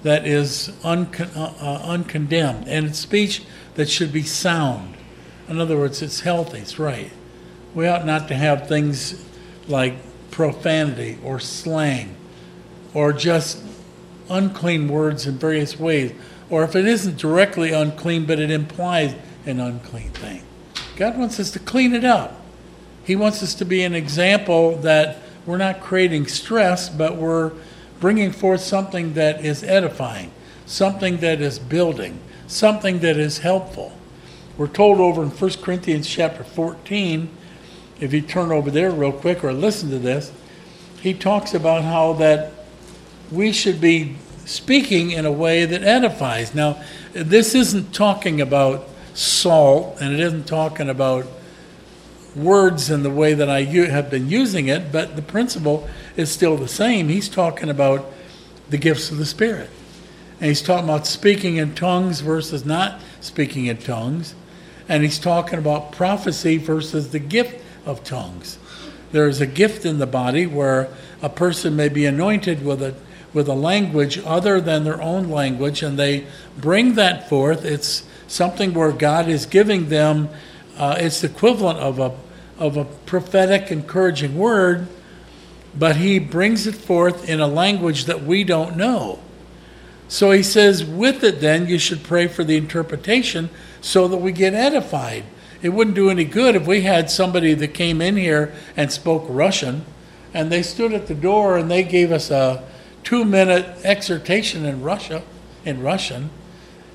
[0.02, 3.42] that is uh, uh, uncondemned and speech
[3.74, 4.94] that should be sound.
[5.48, 7.10] In other words it's healthy it's right.
[7.74, 9.24] We ought not to have things
[9.66, 9.94] like
[10.30, 12.14] profanity or slang
[12.94, 13.62] or just
[14.30, 16.12] unclean words in various ways
[16.50, 19.14] or if it isn't directly unclean but it implies
[19.46, 20.42] an unclean thing.
[20.96, 22.37] God wants us to clean it up.
[23.08, 25.16] He wants us to be an example that
[25.46, 27.52] we're not creating stress, but we're
[28.00, 30.30] bringing forth something that is edifying,
[30.66, 32.18] something that is building,
[32.48, 33.96] something that is helpful.
[34.58, 37.30] We're told over in 1 Corinthians chapter 14,
[37.98, 40.30] if you turn over there real quick or listen to this,
[41.00, 42.52] he talks about how that
[43.32, 46.54] we should be speaking in a way that edifies.
[46.54, 46.82] Now,
[47.14, 51.26] this isn't talking about salt and it isn't talking about
[52.38, 56.56] words in the way that I have been using it, but the principle is still
[56.56, 57.08] the same.
[57.08, 58.06] He's talking about
[58.70, 59.70] the gifts of the Spirit.
[60.40, 64.34] And he's talking about speaking in tongues versus not speaking in tongues.
[64.88, 68.58] And he's talking about prophecy versus the gift of tongues.
[69.12, 70.88] There is a gift in the body where
[71.22, 72.94] a person may be anointed with a
[73.34, 77.64] with a language other than their own language, and they bring that forth.
[77.64, 80.28] It's something where God is giving them.
[80.76, 82.14] Uh, it's the equivalent of a
[82.58, 84.88] of a prophetic, encouraging word,
[85.74, 89.20] but He brings it forth in a language that we don't know.
[90.08, 94.32] So He says, with it, then you should pray for the interpretation so that we
[94.32, 95.24] get edified.
[95.60, 99.24] It wouldn't do any good if we had somebody that came in here and spoke
[99.28, 99.84] Russian,
[100.32, 102.64] and they stood at the door and they gave us a
[103.02, 105.22] two minute exhortation in Russia,
[105.64, 106.30] in Russian.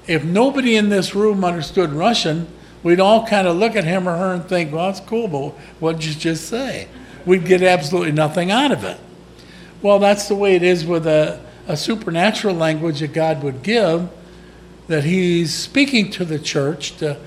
[0.07, 2.47] If nobody in this room understood Russian,
[2.83, 5.49] we'd all kind of look at him or her and think, well, that's cool, but
[5.79, 6.87] what did you just say?
[7.25, 8.99] We'd get absolutely nothing out of it.
[9.81, 14.09] Well, that's the way it is with a, a supernatural language that God would give,
[14.87, 17.17] that He's speaking to the church to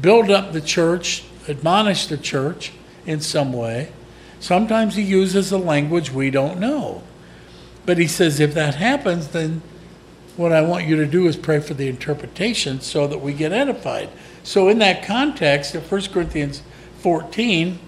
[0.00, 2.72] build up the church, admonish the church
[3.06, 3.90] in some way.
[4.40, 7.02] Sometimes He uses a language we don't know.
[7.86, 9.62] But he says, if that happens, then
[10.36, 13.52] what I want you to do is pray for the interpretation so that we get
[13.52, 14.10] edified.
[14.46, 16.62] So, in that context, of 1 Corinthians
[17.00, 17.80] 14,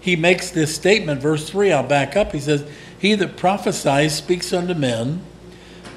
[0.00, 2.32] he makes this statement, verse 3, I'll back up.
[2.32, 5.22] He says, He that prophesies speaks unto men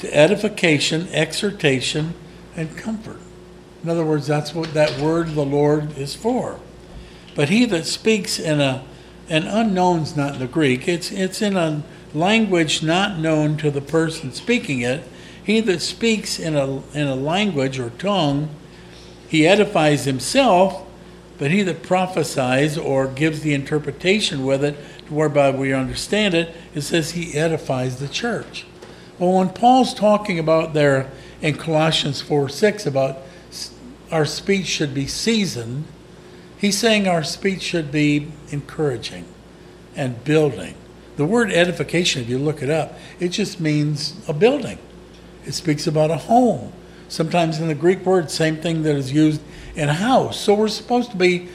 [0.02, 2.14] to edification, exhortation,
[2.56, 3.18] and comfort.
[3.82, 6.60] In other words, that's what that word of the Lord is for.
[7.34, 8.84] But he that speaks in a,
[9.30, 11.82] an unknown's not in the Greek, it's, it's in a
[12.14, 15.04] language not known to the person speaking it.
[15.44, 18.52] He that speaks in a, in a language or tongue,
[19.34, 20.86] he edifies himself,
[21.40, 24.76] but he that prophesies or gives the interpretation with it,
[25.10, 28.68] whereby we understand it, it says he edifies the church.
[29.18, 31.10] Well, when Paul's talking about there
[31.42, 33.24] in Colossians 4 6 about
[34.12, 35.86] our speech should be seasoned,
[36.56, 39.26] he's saying our speech should be encouraging
[39.96, 40.76] and building.
[41.16, 44.78] The word edification, if you look it up, it just means a building.
[45.44, 46.72] It speaks about a home.
[47.14, 49.40] Sometimes in the Greek word, same thing that is used
[49.76, 50.40] in house.
[50.40, 51.48] So we're supposed to be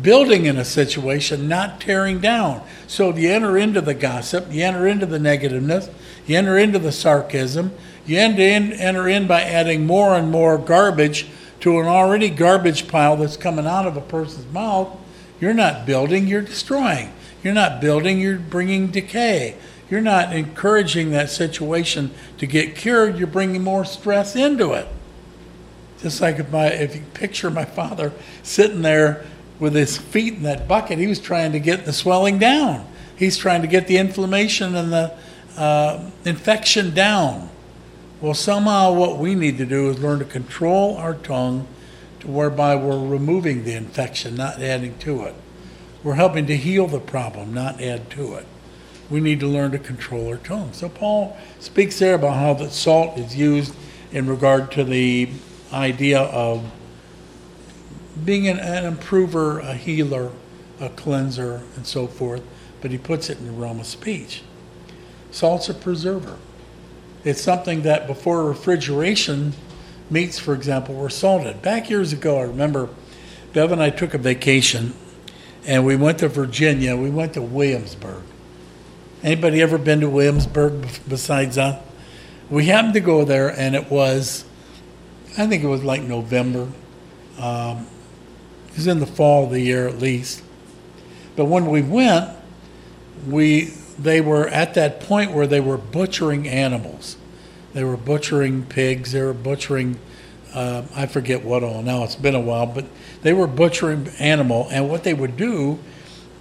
[0.00, 2.62] building in a situation, not tearing down.
[2.86, 5.90] So you enter into the gossip, you enter into the negativeness,
[6.26, 7.72] you enter into the sarcasm,
[8.06, 11.26] you enter in by adding more and more garbage
[11.60, 14.98] to an already garbage pile that's coming out of a person's mouth.
[15.42, 17.12] You're not building, you're destroying.
[17.44, 19.56] You're not building, you're bringing decay.
[19.90, 24.88] You're not encouraging that situation to get cured, you're bringing more stress into it.
[26.02, 28.12] Just like if, my, if you picture my father
[28.42, 29.24] sitting there
[29.60, 32.86] with his feet in that bucket, he was trying to get the swelling down.
[33.16, 35.16] He's trying to get the inflammation and the
[35.56, 37.48] uh, infection down.
[38.20, 41.68] Well, somehow what we need to do is learn to control our tongue
[42.20, 45.34] to whereby we're removing the infection, not adding to it.
[46.02, 48.46] We're helping to heal the problem, not add to it.
[49.08, 50.72] We need to learn to control our tongue.
[50.72, 53.74] So Paul speaks there about how the salt is used
[54.10, 55.28] in regard to the
[55.72, 56.70] idea of
[58.24, 60.30] being an, an improver, a healer,
[60.80, 62.42] a cleanser, and so forth,
[62.80, 64.42] but he puts it in the realm of speech.
[65.30, 66.38] Salt's a preserver.
[67.24, 69.54] It's something that before refrigeration,
[70.10, 71.62] meats, for example, were salted.
[71.62, 72.88] Back years ago, I remember
[73.52, 74.94] Bev and I took a vacation
[75.64, 76.96] and we went to Virginia.
[76.96, 78.22] We went to Williamsburg.
[79.22, 81.80] Anybody ever been to Williamsburg besides us?
[82.50, 84.44] We happened to go there, and it was,
[85.38, 86.68] I think it was like November.
[87.38, 87.86] Um,
[88.68, 90.42] it was in the fall of the year at least.
[91.36, 92.30] But when we went,
[93.26, 97.16] we they were at that point where they were butchering animals.
[97.72, 99.12] They were butchering pigs.
[99.12, 99.98] They were butchering,
[100.54, 101.82] uh, I forget what all.
[101.82, 102.84] Now it's been a while, but
[103.22, 105.78] they were butchering animal, and what they would do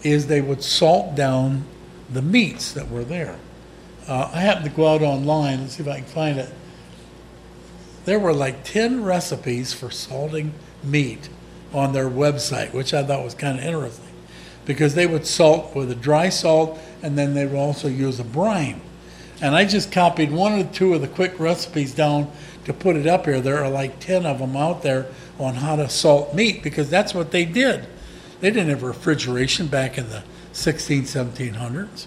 [0.04, 1.66] is they would salt down
[2.12, 3.38] the meats that were there.
[4.08, 6.50] Uh, I happened to go out online and see if I can find it.
[8.06, 11.30] There were like 10 recipes for salting meat
[11.74, 14.06] on their website, which I thought was kind of interesting
[14.66, 18.24] because they would salt with a dry salt and then they would also use a
[18.24, 18.82] brine.
[19.42, 22.32] And I just copied one or two of the quick recipes down
[22.66, 23.42] to put it up here.
[23.42, 25.08] There are like 10 of them out there
[25.40, 27.88] on how to salt meat because that's what they did.
[28.40, 32.06] They didn't have refrigeration back in the 16, 1700s.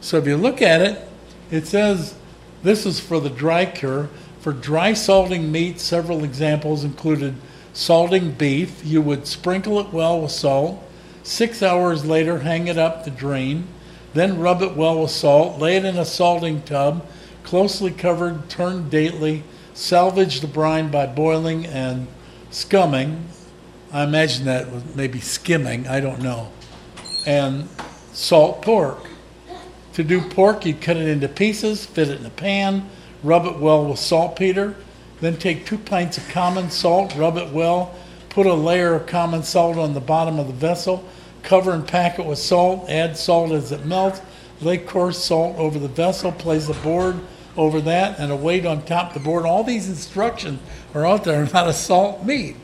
[0.00, 1.08] So if you look at it,
[1.50, 2.14] it says
[2.62, 4.08] this is for the dry cure.
[4.44, 7.34] For dry salting meat, several examples included
[7.72, 8.84] salting beef.
[8.84, 10.86] You would sprinkle it well with salt.
[11.22, 13.66] Six hours later, hang it up to drain.
[14.12, 15.58] Then rub it well with salt.
[15.58, 17.06] Lay it in a salting tub,
[17.42, 19.44] closely covered, turn daily.
[19.72, 22.06] Salvage the brine by boiling and
[22.50, 23.22] scumming.
[23.92, 26.52] I imagine that was maybe skimming, I don't know.
[27.26, 27.66] And
[28.12, 29.08] salt pork.
[29.94, 32.90] To do pork, you cut it into pieces, fit it in a pan,
[33.24, 34.76] rub it well with saltpeter.
[35.20, 37.94] Then take two pints of common salt, rub it well,
[38.28, 41.08] put a layer of common salt on the bottom of the vessel,
[41.42, 44.20] cover and pack it with salt, add salt as it melts,
[44.60, 47.18] lay coarse salt over the vessel, place a board
[47.56, 49.46] over that, and a weight on top of the board.
[49.46, 50.60] All these instructions
[50.94, 52.56] are out there on how to salt meat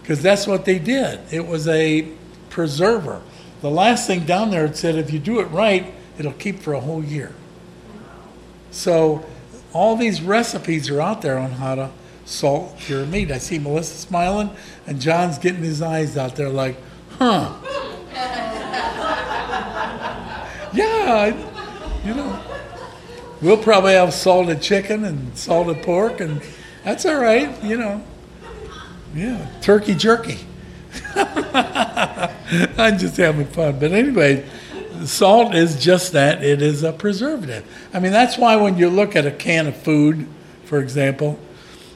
[0.00, 1.20] because that's what they did.
[1.32, 2.08] It was a
[2.50, 3.22] preserver.
[3.60, 6.74] The last thing down there it said if you do it right, it'll keep for
[6.74, 7.32] a whole year.
[8.70, 9.24] So
[9.72, 11.90] all these recipes are out there on how to
[12.24, 13.30] salt cure meat.
[13.30, 14.50] I see Melissa smiling
[14.86, 16.76] and John's getting his eyes out there like,
[17.18, 17.54] huh.
[20.72, 21.26] yeah,
[22.04, 22.40] you know.
[23.40, 26.40] We'll probably have salted chicken and salted pork, and
[26.84, 28.00] that's all right, you know.
[29.16, 30.38] Yeah, turkey jerky.
[31.16, 33.80] I'm just having fun.
[33.80, 34.48] But anyway,
[35.06, 37.64] salt is just that it is a preservative.
[37.92, 40.26] I mean, that's why when you look at a can of food,
[40.64, 41.38] for example,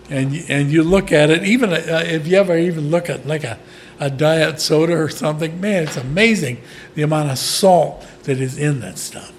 [0.09, 3.27] and you, and you look at it, even uh, if you ever even look at
[3.27, 3.59] like a,
[3.99, 6.61] a diet soda or something, man, it's amazing
[6.95, 9.33] the amount of salt that is in that stuff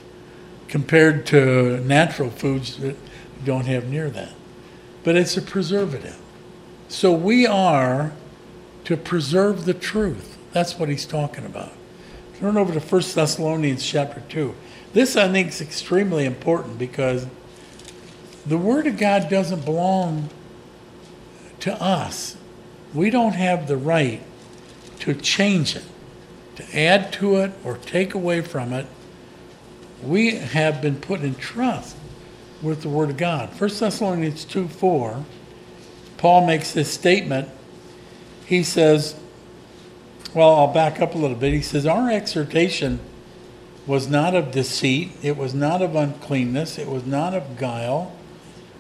[0.68, 2.96] compared to natural foods that
[3.46, 4.34] don't have near that.
[5.04, 6.20] But it's a preservative.
[6.90, 8.12] So we are
[8.86, 10.38] to preserve the truth.
[10.52, 11.72] That's what he's talking about.
[12.40, 14.54] Turn over to 1 Thessalonians chapter 2.
[14.94, 17.26] This, I think, is extremely important because
[18.46, 20.30] the Word of God doesn't belong
[21.62, 22.38] to us.
[22.94, 24.22] We don't have the right
[25.00, 25.84] to change it,
[26.58, 28.86] to add to it, or take away from it.
[30.04, 31.98] We have been put in trust
[32.62, 33.50] with the Word of God.
[33.60, 35.26] 1 Thessalonians 2 4
[36.18, 37.48] Paul makes this statement.
[38.46, 39.16] He says,
[40.38, 41.52] well, I'll back up a little bit.
[41.52, 43.00] He says, Our exhortation
[43.88, 48.16] was not of deceit, it was not of uncleanness, it was not of guile.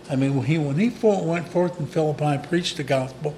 [0.08, 3.36] I mean, when he, when he went forth in Philippi and preached the gospel,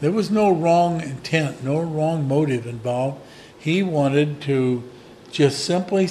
[0.00, 3.18] there was no wrong intent, no wrong motive involved.
[3.58, 4.84] He wanted to
[5.32, 6.10] just simply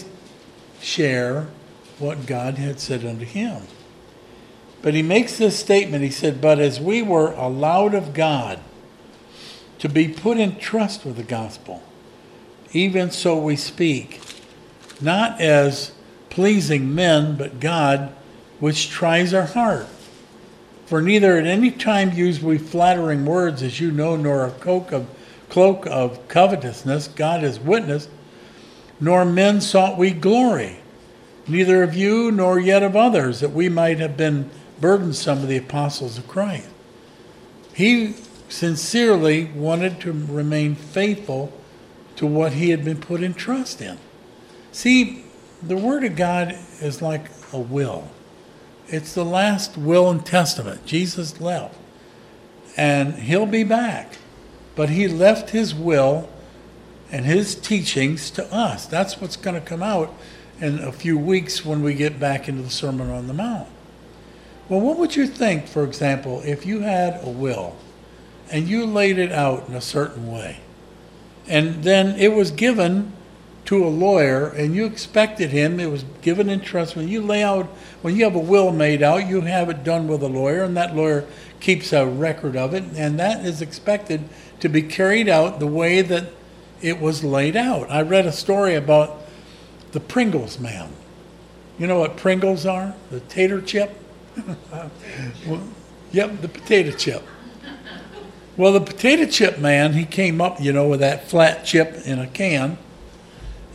[0.81, 1.47] share
[1.99, 3.61] what God had said unto him.
[4.81, 6.03] But he makes this statement.
[6.03, 8.59] He said, But as we were allowed of God
[9.79, 11.83] to be put in trust with the gospel,
[12.73, 14.21] even so we speak,
[15.01, 15.91] not as
[16.29, 18.13] pleasing men, but God,
[18.59, 19.87] which tries our heart.
[20.85, 24.91] For neither at any time use we flattering words, as you know, nor a cloak
[24.91, 25.07] of,
[25.49, 28.07] cloak of covetousness, God is witness,
[28.99, 30.79] nor men sought we glory,
[31.47, 35.57] neither of you nor yet of others, that we might have been burdensome of the
[35.57, 36.69] apostles of Christ.
[37.73, 38.15] He
[38.49, 41.51] sincerely wanted to remain faithful
[42.15, 43.97] to what he had been put in trust in.
[44.71, 45.23] See,
[45.61, 48.09] the Word of God is like a will.
[48.87, 50.85] It's the last will and testament.
[50.85, 51.75] Jesus left.
[52.75, 54.17] And he'll be back.
[54.75, 56.29] But he left his will
[57.11, 58.85] and his teachings to us.
[58.85, 60.13] That's what's going to come out
[60.59, 63.67] in a few weeks when we get back into the Sermon on the Mount.
[64.69, 67.75] Well, what would you think, for example, if you had a will
[68.51, 70.59] and you laid it out in a certain way,
[71.47, 73.13] and then it was given
[73.67, 76.95] to a lawyer and you expected him, it was given in trust.
[76.95, 77.65] When you lay out,
[78.01, 80.75] when you have a will made out, you have it done with a lawyer, and
[80.77, 81.25] that lawyer
[81.59, 84.23] keeps a record of it, and that is expected
[84.61, 86.31] to be carried out the way that
[86.81, 87.91] it was laid out.
[87.91, 89.21] I read a story about
[89.91, 90.93] the Pringles man.
[91.77, 92.95] You know what Pringles are?
[93.11, 93.93] The tater chip?
[95.45, 95.61] well,
[96.13, 97.21] yep, the potato chip.
[98.57, 102.17] Well, the potato chip man, he came up, you know, with that flat chip in
[102.17, 102.79] a can.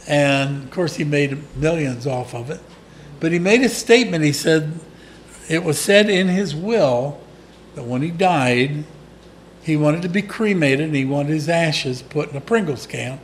[0.08, 2.60] And of course, he made millions off of it.
[3.20, 4.24] But he made a statement.
[4.24, 4.80] He said,
[5.48, 7.20] it was said in his will
[7.76, 8.82] that when he died,
[9.62, 13.20] he wanted to be cremated and he wanted his ashes put in a Pringles can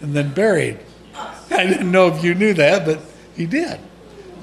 [0.00, 0.78] and then buried.
[1.50, 3.00] I didn't know if you knew that, but
[3.36, 3.78] he did.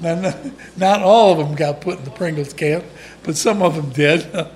[0.00, 2.84] Not all of them got put in the Pringles can,
[3.24, 4.24] but some of them did.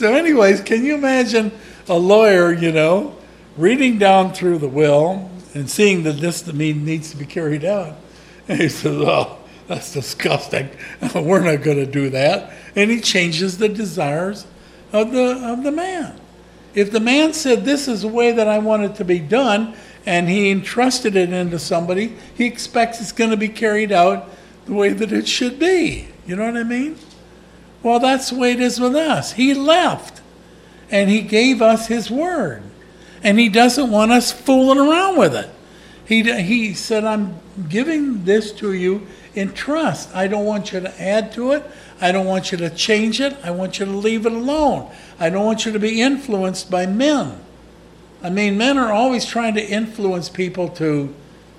[0.00, 1.52] so, anyways, can you imagine
[1.86, 3.14] a lawyer, you know,
[3.58, 7.98] reading down through the will and seeing that this needs to be carried out?
[8.48, 9.36] And he says, "Oh,
[9.68, 10.70] that's disgusting.
[11.14, 14.46] We're not going to do that." And he changes the desires
[14.90, 16.18] of the of the man.
[16.74, 19.74] If the man said, "This is the way that I want it to be done,"
[20.06, 24.30] and he entrusted it into somebody, he expects it's going to be carried out
[24.64, 26.08] the way that it should be.
[26.26, 26.96] You know what I mean?
[27.82, 29.32] Well, that's the way it is with us.
[29.32, 30.20] He left
[30.90, 32.62] and he gave us his word.
[33.22, 35.50] And he doesn't want us fooling around with it.
[36.04, 37.36] He, he said, I'm
[37.68, 40.14] giving this to you in trust.
[40.14, 41.64] I don't want you to add to it.
[42.00, 43.36] I don't want you to change it.
[43.44, 44.90] I want you to leave it alone.
[45.18, 47.40] I don't want you to be influenced by men.
[48.22, 51.14] I mean, men are always trying to influence people to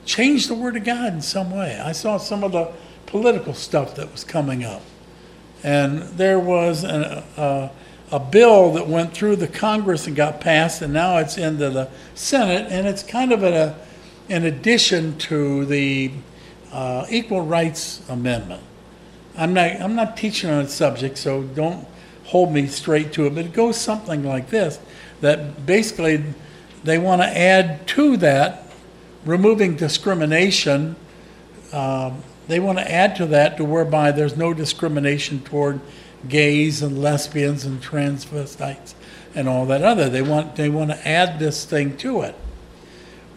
[0.06, 1.80] change the Word of God in some way.
[1.80, 2.72] I saw some of the
[3.06, 4.82] political stuff that was coming up.
[5.64, 10.82] And there was a, a, a, bill that went through the Congress and got passed,
[10.82, 13.78] and now it's into the Senate, and it's kind of a,
[14.30, 16.12] an addition to the
[16.72, 18.64] uh, Equal Rights Amendment.
[19.38, 21.88] I'm not, I'm not teaching on the subject, so don't
[22.26, 24.80] hold me straight to it, but it goes something like this
[25.22, 26.24] that basically
[26.84, 28.64] they want to add to that,
[29.26, 30.95] removing discrimination.
[31.72, 35.80] Um, they want to add to that to whereby there's no discrimination toward
[36.28, 38.93] gays and lesbians and transvestites
[39.34, 40.10] and all that other.
[40.10, 42.36] They want they want to add this thing to it.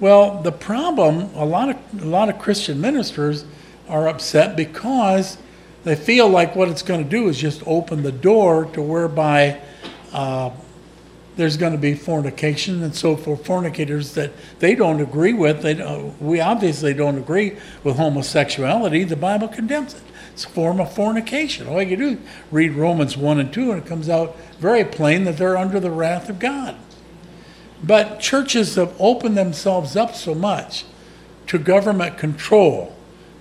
[0.00, 3.44] Well, the problem a lot of a lot of Christian ministers
[3.88, 5.38] are upset because
[5.84, 9.60] they feel like what it's going to do is just open the door to whereby
[10.12, 10.50] uh,
[11.36, 15.74] there's going to be fornication, and so for fornicators that they don't agree with, they
[16.20, 19.04] we obviously don't agree with homosexuality.
[19.04, 20.02] The Bible condemns it.
[20.32, 21.66] It's a form of fornication.
[21.68, 22.18] All you do is
[22.50, 25.90] read Romans one and two, and it comes out very plain that they're under the
[25.90, 26.76] wrath of God.
[27.82, 30.84] But churches have opened themselves up so much
[31.48, 32.94] to government control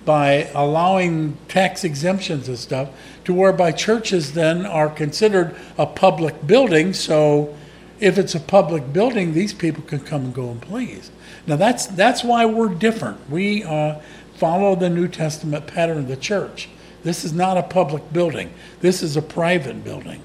[0.04, 2.90] by allowing tax exemptions and stuff
[3.24, 7.56] to whereby churches then are considered a public building so
[8.00, 11.10] if it's a public building, these people can come and go and please.
[11.46, 13.30] Now that's that's why we're different.
[13.30, 14.00] We uh,
[14.36, 16.68] follow the New Testament pattern of the church.
[17.02, 18.52] This is not a public building.
[18.80, 20.22] This is a private building,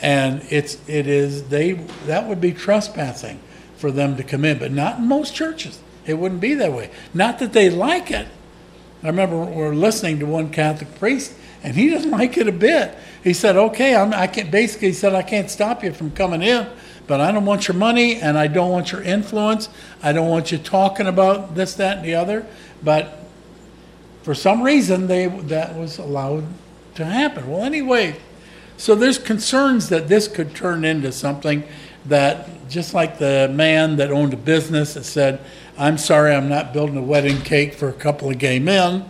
[0.00, 1.72] and it's it is they
[2.06, 3.40] that would be trespassing
[3.76, 5.80] for them to come in, but not in most churches.
[6.06, 6.90] It wouldn't be that way.
[7.12, 8.28] Not that they like it.
[9.02, 12.52] I remember we we're listening to one Catholic priest, and he didn't like it a
[12.52, 12.96] bit.
[13.24, 16.42] He said, "Okay, I'm, I can't." Basically, he said, "I can't stop you from coming
[16.42, 16.66] in."
[17.06, 19.68] But I don't want your money and I don't want your influence.
[20.02, 22.46] I don't want you talking about this, that, and the other.
[22.82, 23.18] But
[24.22, 26.44] for some reason, they that was allowed
[26.94, 27.50] to happen.
[27.50, 28.16] Well, anyway,
[28.76, 31.64] so there's concerns that this could turn into something
[32.06, 35.40] that, just like the man that owned a business that said,
[35.78, 39.08] I'm sorry, I'm not building a wedding cake for a couple of gay men,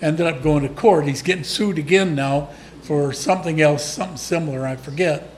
[0.00, 1.06] ended up going to court.
[1.06, 2.48] He's getting sued again now
[2.82, 5.30] for something else, something similar, I forget.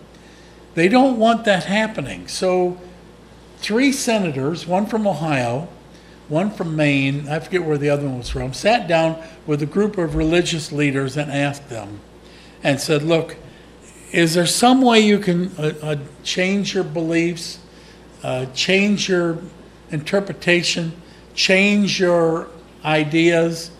[0.74, 2.28] They don't want that happening.
[2.28, 2.78] So,
[3.58, 5.68] three senators, one from Ohio,
[6.28, 9.66] one from Maine, I forget where the other one was from, sat down with a
[9.66, 12.00] group of religious leaders and asked them
[12.62, 13.36] and said, Look,
[14.12, 17.58] is there some way you can uh, uh, change your beliefs,
[18.22, 19.38] uh, change your
[19.90, 20.92] interpretation,
[21.34, 22.48] change your
[22.84, 23.70] ideas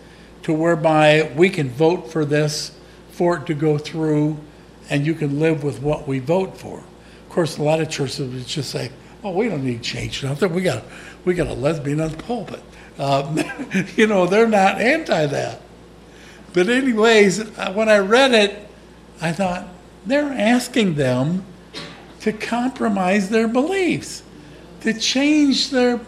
[0.43, 2.77] to whereby we can vote for this,
[3.11, 4.37] for it to go through?
[4.89, 6.79] And you can live with what we vote for.
[6.79, 8.91] Of course, a lot of churches would just say,
[9.23, 10.53] "Oh, we don't need change nothing.
[10.53, 10.83] We got
[11.25, 12.61] we got a lesbian on the pulpit."
[12.97, 13.39] Um,
[13.95, 15.61] you know, they're not anti that.
[16.53, 18.67] But anyways, uh, when I read it,
[19.19, 19.67] I thought
[20.05, 21.45] they're asking them
[22.21, 24.23] to compromise their beliefs,
[24.81, 25.99] to change their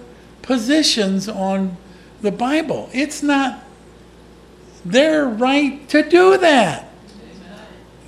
[0.42, 1.78] positions on
[2.22, 2.90] the Bible.
[2.94, 3.64] It's not
[4.86, 6.90] their right to do that.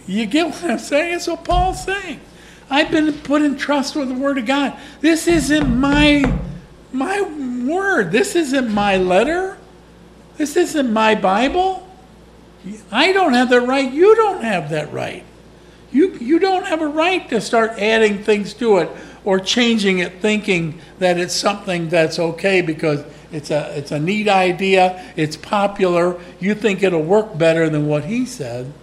[0.07, 1.11] You get what I'm saying?
[1.11, 2.21] That's what Paul's saying.
[2.69, 4.77] I've been put in trust with the Word of God.
[5.01, 6.39] This isn't my
[6.91, 7.21] my
[7.67, 8.11] word.
[8.11, 9.57] This isn't my letter.
[10.37, 11.87] This isn't my Bible.
[12.91, 13.91] I don't have that right.
[13.91, 15.23] You don't have that right.
[15.91, 18.89] You you don't have a right to start adding things to it
[19.23, 24.27] or changing it, thinking that it's something that's okay because it's a it's a neat
[24.27, 25.13] idea.
[25.15, 26.19] It's popular.
[26.39, 28.73] You think it'll work better than what he said.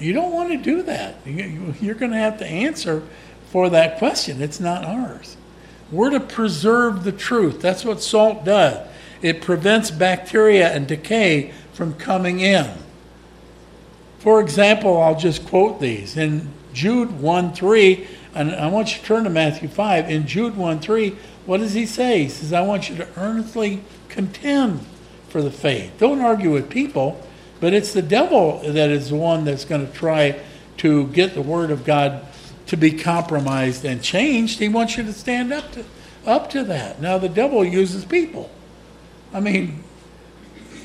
[0.00, 1.16] You don't want to do that.
[1.26, 3.02] You're going to have to answer
[3.50, 4.42] for that question.
[4.42, 5.36] It's not ours.
[5.90, 7.60] We're to preserve the truth.
[7.60, 8.86] That's what salt does.
[9.22, 12.70] It prevents bacteria and decay from coming in.
[14.18, 16.16] For example, I'll just quote these.
[16.16, 20.10] In Jude 1 3, and I want you to turn to Matthew 5.
[20.10, 22.24] In Jude 1 3, what does he say?
[22.24, 24.84] He says, I want you to earnestly contend
[25.28, 25.92] for the faith.
[25.98, 27.20] Don't argue with people,
[27.60, 30.40] but it's the devil that is the one that's going to try
[30.78, 32.24] to get the word of God
[32.66, 34.58] to be compromised and changed.
[34.58, 35.84] He wants you to stand up to
[36.26, 37.00] up to that.
[37.00, 38.50] Now the devil uses people.
[39.32, 39.82] I mean,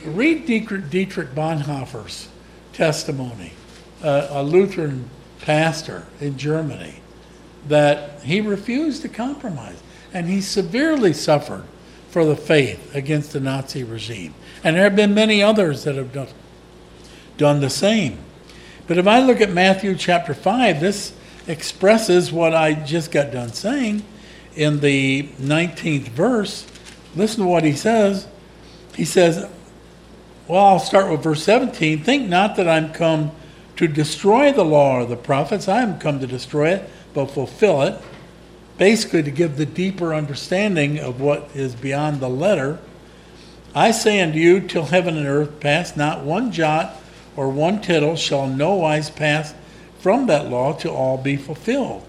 [0.05, 2.29] read Dietrich, Dietrich Bonhoeffer's
[2.71, 3.51] testimony,
[4.01, 5.09] uh, a Lutheran
[5.41, 6.95] pastor in Germany,
[7.67, 9.81] that he refused to compromise.
[10.13, 11.65] And he severely suffered
[12.09, 14.35] for the faith against the Nazi regime.
[14.63, 16.27] And there have been many others that have done,
[17.37, 18.19] done the same.
[18.87, 21.13] But if I look at Matthew chapter 5, this
[21.47, 24.03] expresses what I just got done saying
[24.55, 26.67] in the 19th verse.
[27.15, 28.27] Listen to what he says.
[28.95, 29.49] He says,
[30.47, 32.03] well, I'll start with verse 17.
[32.03, 33.31] Think not that I'm come
[33.77, 35.67] to destroy the law or the prophets.
[35.67, 37.99] I am come to destroy it, but fulfill it.
[38.77, 42.79] Basically, to give the deeper understanding of what is beyond the letter.
[43.73, 46.95] I say unto you, till heaven and earth pass, not one jot
[47.35, 49.53] or one tittle shall no wise pass
[49.99, 52.05] from that law to all be fulfilled.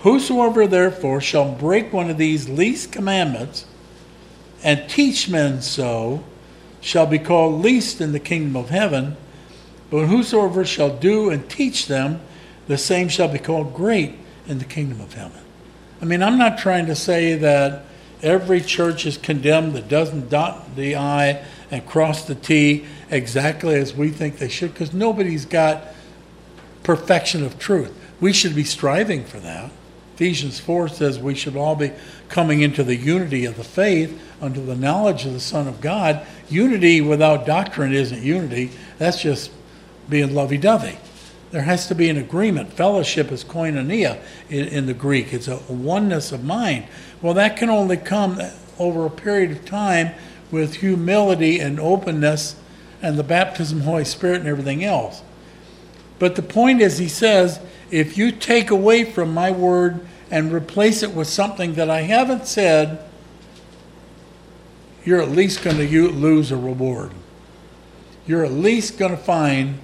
[0.00, 3.66] Whosoever therefore shall break one of these least commandments
[4.62, 6.22] and teach men so
[6.80, 9.16] shall be called least in the kingdom of heaven,
[9.90, 12.20] but whosoever shall do and teach them,
[12.66, 14.14] the same shall be called great
[14.46, 15.40] in the kingdom of heaven.
[16.02, 17.84] I mean, I'm not trying to say that
[18.22, 23.94] every church is condemned that doesn't dot the I and cross the T exactly as
[23.94, 25.84] we think they should, because nobody's got
[26.82, 27.92] perfection of truth.
[28.20, 29.70] We should be striving for that.
[30.14, 31.90] Ephesians 4 says we should all be
[32.28, 36.24] coming into the unity of the faith unto the knowledge of the Son of God.
[36.48, 38.70] Unity without doctrine isn't unity.
[38.98, 39.50] That's just
[40.08, 40.98] being lovey dovey.
[41.50, 42.72] There has to be an agreement.
[42.72, 46.84] Fellowship is koinonia in, in the Greek, it's a oneness of mind.
[47.24, 48.38] Well, that can only come
[48.78, 50.10] over a period of time
[50.50, 52.54] with humility and openness
[53.00, 55.22] and the baptism of the Holy Spirit and everything else.
[56.18, 57.60] But the point is, he says,
[57.90, 62.46] if you take away from my word and replace it with something that I haven't
[62.46, 63.02] said,
[65.02, 67.12] you're at least going to lose a reward.
[68.26, 69.78] You're at least going to find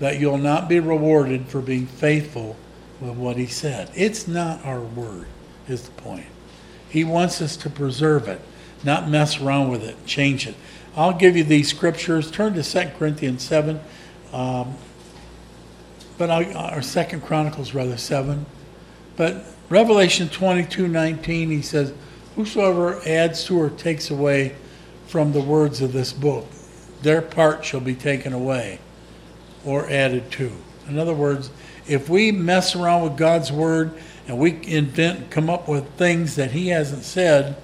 [0.00, 2.56] that you'll not be rewarded for being faithful
[3.00, 3.90] with what he said.
[3.94, 5.28] It's not our word,
[5.66, 6.26] is the point.
[6.94, 8.40] He wants us to preserve it,
[8.82, 10.54] not mess around with it, change it.
[10.96, 12.30] I'll give you these scriptures.
[12.30, 13.80] Turn to 2 Corinthians 7.
[14.32, 14.76] Um,
[16.18, 18.46] but I, or Second Chronicles rather seven,
[19.16, 21.92] but Revelation twenty two nineteen he says,
[22.36, 24.54] "Whosoever adds to or takes away
[25.06, 26.46] from the words of this book,
[27.02, 28.78] their part shall be taken away,
[29.64, 30.52] or added to."
[30.88, 31.50] In other words,
[31.88, 33.94] if we mess around with God's word
[34.26, 37.56] and we invent, come up with things that He hasn't said,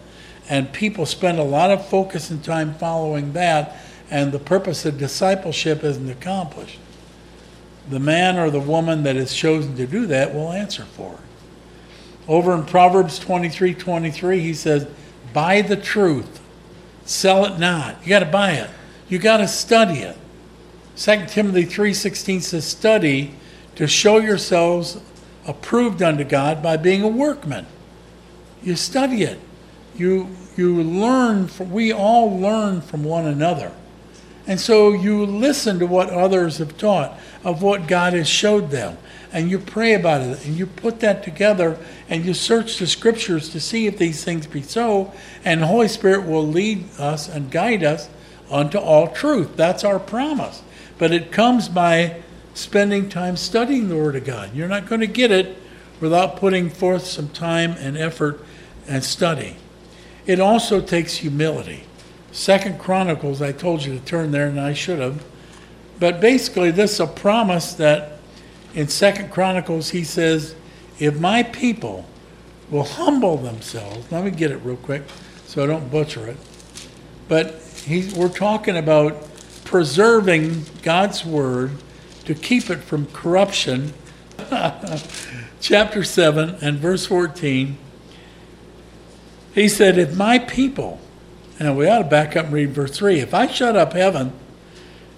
[0.49, 3.77] and people spend a lot of focus and time following that,
[4.11, 6.79] and the purpose of discipleship isn't accomplished
[7.91, 11.21] the man or the woman that is chosen to do that will answer for it.
[12.29, 14.87] Over in Proverbs 23 23, he says,
[15.33, 16.41] Buy the truth,
[17.05, 18.03] sell it not.
[18.03, 18.71] You got to buy it,
[19.09, 20.17] you got to study it.
[20.97, 23.35] 2 Timothy 3:16 says study
[23.75, 25.01] to show yourselves
[25.47, 27.67] approved unto God by being a workman.
[28.63, 29.41] You study it.
[29.95, 33.73] You you learn from, we all learn from one another.
[34.47, 38.99] And so you listen to what others have taught, of what God has showed them,
[39.33, 41.79] and you pray about it, and you put that together,
[42.09, 45.13] and you search the scriptures to see if these things be so,
[45.45, 48.09] and the Holy Spirit will lead us and guide us
[48.51, 49.57] unto all truth.
[49.57, 50.63] That's our promise.
[50.99, 52.23] But it comes by
[52.55, 54.55] spending time studying the Word of God.
[54.55, 55.57] You're not going to get it
[56.01, 58.45] without putting forth some time and effort
[58.89, 59.57] and study.
[60.27, 61.85] It also takes humility.
[62.33, 65.25] Second Chronicles, I told you to turn there, and I should have.
[65.99, 68.19] But basically, this is a promise that
[68.75, 70.55] in Second Chronicles he says,
[70.99, 72.07] "If my people
[72.71, 75.03] will humble themselves," let me get it real quick
[75.47, 76.37] so I don't butcher it.
[77.29, 79.27] But he, we're talking about
[79.65, 81.73] preserving God's word
[82.25, 83.93] to keep it from corruption.
[85.61, 87.77] Chapter 7 and verse 14.
[89.55, 91.01] He said, If my people
[91.61, 93.21] and we ought to back up and read verse 3.
[93.21, 94.33] If I shut up heaven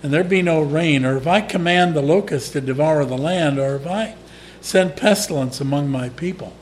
[0.02, 3.60] and there be no rain, or if I command the locusts to devour the land,
[3.60, 4.16] or if I
[4.60, 6.52] send pestilence among my people.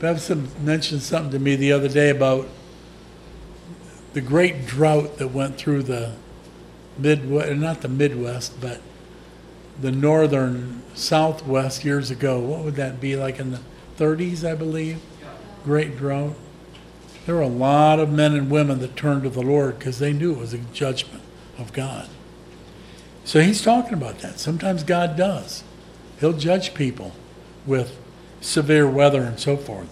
[0.00, 2.48] Bevson mentioned something to me the other day about
[4.14, 6.14] the great drought that went through the
[6.96, 8.80] Midwest, not the Midwest, but
[9.82, 12.38] the northern Southwest years ago.
[12.38, 13.60] What would that be like in the
[13.98, 15.00] 30s, I believe?
[15.64, 16.36] Great drought.
[17.26, 20.12] There were a lot of men and women that turned to the Lord because they
[20.12, 21.22] knew it was a judgment
[21.58, 22.08] of God.
[23.24, 24.38] So he's talking about that.
[24.38, 25.62] Sometimes God does.
[26.18, 27.12] He'll judge people
[27.66, 27.98] with
[28.40, 29.88] severe weather and so forth.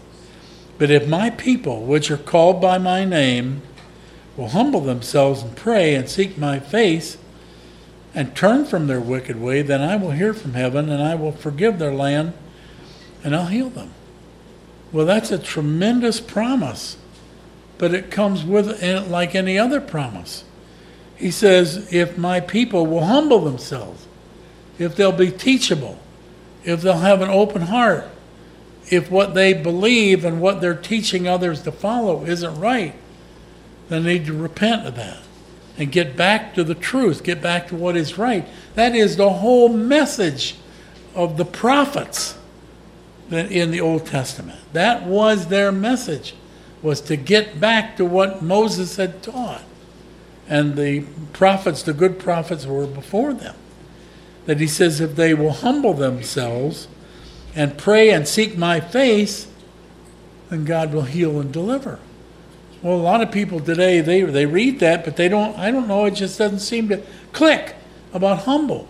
[0.79, 3.63] But if my people, which are called by my name,
[4.37, 7.19] will humble themselves and pray and seek my face
[8.15, 11.33] and turn from their wicked way, then I will hear from heaven and I will
[11.33, 12.33] forgive their land
[13.23, 13.93] and I'll heal them.
[14.93, 16.97] Well, that's a tremendous promise,
[17.79, 20.45] but it comes with it like any other promise.
[21.17, 24.07] He says, if my people will humble themselves,
[24.79, 25.99] if they'll be teachable,
[26.65, 28.09] if they'll have an open heart,
[28.91, 32.95] if what they believe and what they're teaching others to follow isn't right,
[33.89, 35.19] then they need to repent of that
[35.81, 38.47] and get back to the truth, get back to what is right.
[38.75, 40.57] That is the whole message
[41.15, 42.37] of the prophets
[43.31, 44.61] in the Old Testament.
[44.75, 46.35] That was their message,
[46.83, 49.63] was to get back to what Moses had taught.
[50.47, 53.57] And the prophets, the good prophets, were before them.
[54.45, 56.89] That he says, if they will humble themselves
[57.55, 59.47] and pray and seek my face,
[60.51, 62.01] then God will heal and deliver.
[62.83, 65.59] Well, a lot of people today they they read that, but they don't.
[65.59, 66.07] I don't know.
[66.07, 67.03] It just doesn't seem to
[67.33, 67.77] click
[68.13, 68.89] about humble.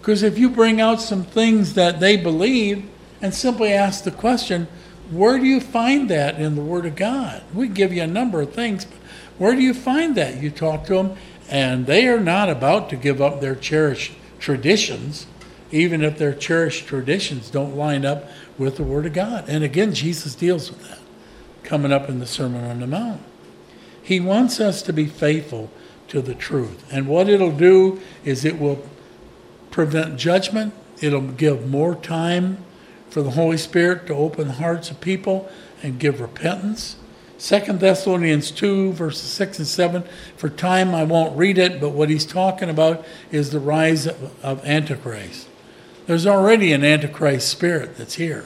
[0.00, 2.88] Because if you bring out some things that they believe
[3.22, 4.66] and simply ask the question,
[5.10, 7.42] where do you find that in the Word of God?
[7.54, 8.98] We give you a number of things, but
[9.38, 10.42] where do you find that?
[10.42, 11.16] You talk to them,
[11.48, 15.26] and they are not about to give up their cherished traditions,
[15.70, 18.28] even if their cherished traditions don't line up
[18.58, 19.44] with the Word of God.
[19.48, 21.01] And again, Jesus deals with that
[21.72, 23.22] coming up in the Sermon on the Mount.
[24.02, 25.70] He wants us to be faithful
[26.08, 26.84] to the truth.
[26.92, 28.86] And what it'll do is it will
[29.70, 32.58] prevent judgment, it'll give more time
[33.08, 35.50] for the Holy Spirit to open the hearts of people
[35.82, 36.96] and give repentance.
[37.38, 40.04] 2 Thessalonians 2, verses 6 and 7.
[40.36, 44.44] For time, I won't read it, but what he's talking about is the rise of,
[44.44, 45.48] of Antichrist.
[46.04, 48.44] There's already an Antichrist spirit that's here.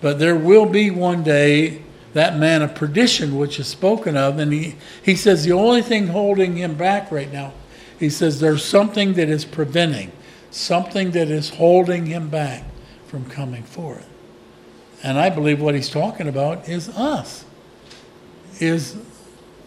[0.00, 1.83] But there will be one day
[2.14, 4.38] that man of perdition which is spoken of.
[4.38, 7.52] And he, he says the only thing holding him back right now,
[7.98, 10.10] he says there's something that is preventing,
[10.50, 12.64] something that is holding him back
[13.06, 14.08] from coming forth.
[15.02, 17.44] And I believe what he's talking about is us,
[18.58, 18.96] is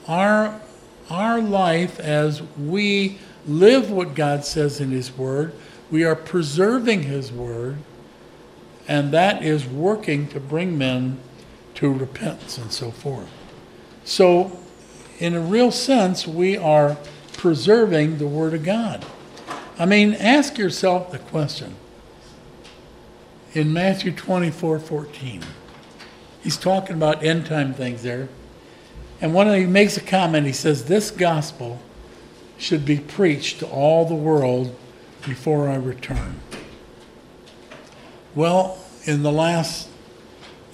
[0.07, 0.59] our,
[1.09, 5.53] our life as we live what God says in his word.
[5.91, 7.77] We are preserving his word,
[8.87, 11.19] and that is working to bring men
[11.77, 13.29] to repentance and so forth.
[14.03, 14.57] So,
[15.19, 16.97] in a real sense, we are
[17.33, 19.05] preserving the Word of God.
[19.77, 21.75] I mean, ask yourself the question.
[23.53, 25.43] In Matthew 24 14,
[26.43, 28.27] he's talking about end time things there.
[29.21, 31.79] And when he makes a comment, he says, This gospel
[32.57, 34.75] should be preached to all the world
[35.27, 36.39] before I return.
[38.33, 39.89] Well, in the last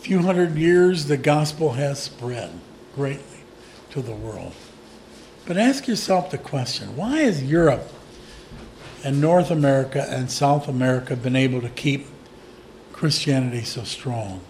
[0.04, 2.52] few hundred years, the gospel has spread
[2.94, 3.40] greatly
[3.90, 4.54] to the world.
[5.46, 7.90] But ask yourself the question why has Europe
[9.02, 12.08] and North America and South America been able to keep
[12.92, 14.42] Christianity so strong?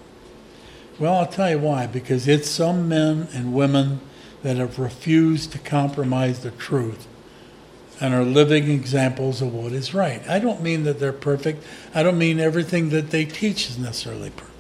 [0.98, 1.86] Well, I'll tell you why.
[1.86, 4.02] Because it's some men and women
[4.42, 7.08] that have refused to compromise the truth
[8.02, 10.28] and are living examples of what is right.
[10.28, 14.32] I don't mean that they're perfect, I don't mean everything that they teach is necessarily
[14.32, 14.53] perfect.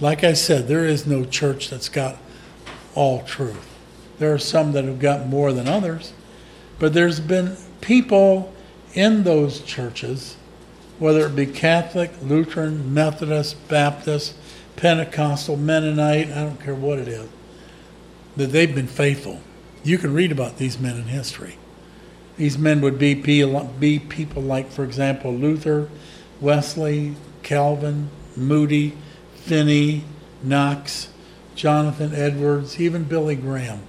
[0.00, 2.16] Like I said, there is no church that's got
[2.94, 3.74] all truth.
[4.18, 6.12] There are some that have got more than others,
[6.78, 8.52] but there's been people
[8.94, 10.36] in those churches,
[10.98, 14.34] whether it be Catholic, Lutheran, Methodist, Baptist,
[14.76, 17.28] Pentecostal, Mennonite, I don't care what it is,
[18.36, 19.40] that they've been faithful.
[19.82, 21.56] You can read about these men in history.
[22.36, 25.88] These men would be, be people like, for example, Luther,
[26.40, 28.94] Wesley, Calvin, Moody,
[29.46, 30.02] Finney,
[30.42, 31.08] Knox,
[31.54, 33.80] Jonathan Edwards, even Billy Graham.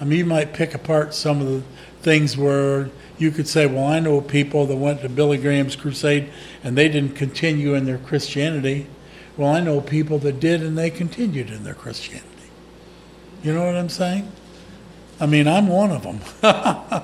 [0.00, 1.62] I mean, you might pick apart some of the
[2.00, 2.88] things where
[3.18, 6.32] you could say, well, I know people that went to Billy Graham's crusade
[6.64, 8.86] and they didn't continue in their Christianity.
[9.36, 12.26] Well, I know people that did and they continued in their Christianity.
[13.42, 14.32] You know what I'm saying?
[15.20, 16.20] I mean, I'm one of them.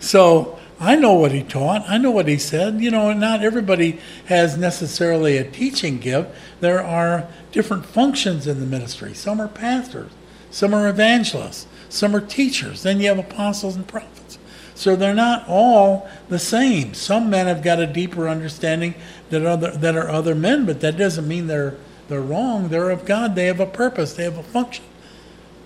[0.00, 1.84] so I know what he taught.
[1.88, 2.80] I know what he said.
[2.80, 6.34] You know, not everybody has necessarily a teaching gift.
[6.58, 9.14] There are different functions in the ministry.
[9.14, 10.10] Some are pastors,
[10.50, 12.82] some are evangelists, some are teachers.
[12.82, 14.38] Then you have apostles and prophets.
[14.74, 16.94] So they're not all the same.
[16.94, 18.94] Some men have got a deeper understanding
[19.30, 21.76] than other that are other men, but that doesn't mean they're
[22.08, 22.70] they're wrong.
[22.70, 23.36] They're of God.
[23.36, 24.14] They have a purpose.
[24.14, 24.84] They have a function.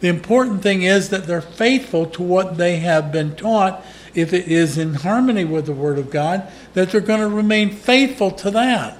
[0.00, 3.82] The important thing is that they're faithful to what they have been taught.
[4.16, 7.70] If it is in harmony with the Word of God, that they're going to remain
[7.70, 8.98] faithful to that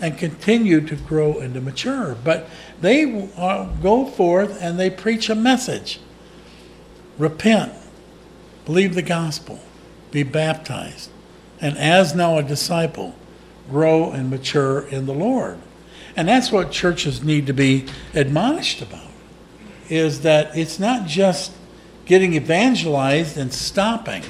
[0.00, 2.16] and continue to grow and to mature.
[2.22, 2.48] But
[2.80, 6.00] they uh, go forth and they preach a message
[7.18, 7.72] repent,
[8.64, 9.60] believe the gospel,
[10.10, 11.10] be baptized,
[11.60, 13.14] and as now a disciple,
[13.68, 15.58] grow and mature in the Lord.
[16.16, 19.06] And that's what churches need to be admonished about
[19.90, 21.52] is that it's not just
[22.10, 24.24] getting evangelized and stopping,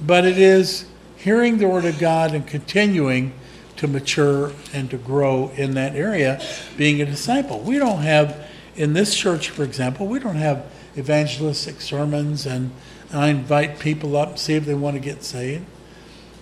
[0.00, 0.84] but it is
[1.16, 3.32] hearing the word of God and continuing
[3.76, 6.44] to mature and to grow in that area,
[6.76, 7.60] being a disciple.
[7.60, 10.66] We don't have, in this church, for example, we don't have
[10.98, 12.72] evangelistic sermons and
[13.12, 15.64] I invite people up, and see if they want to get saved,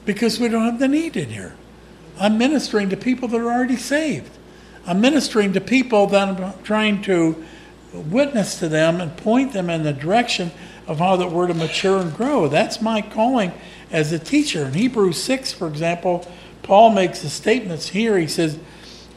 [0.06, 1.54] because we don't have the need in here.
[2.18, 4.30] I'm ministering to people that are already saved.
[4.86, 7.44] I'm ministering to people that I'm trying to
[7.94, 10.50] witness to them and point them in the direction
[10.86, 12.48] of how that we're to mature and grow.
[12.48, 13.52] That's my calling
[13.90, 14.66] as a teacher.
[14.66, 16.26] In Hebrews 6, for example,
[16.62, 18.18] Paul makes the statements here.
[18.18, 18.58] He says,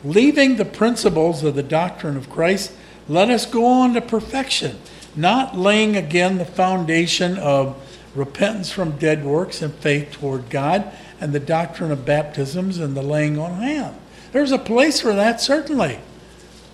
[0.04, 2.72] Leaving the principles of the doctrine of Christ,
[3.10, 4.78] let us go on to perfection,
[5.16, 7.76] not laying again the foundation of
[8.16, 13.02] repentance from dead works and faith toward God, and the doctrine of baptisms and the
[13.02, 13.98] laying on of hands.
[14.32, 16.00] There's a place for that, certainly.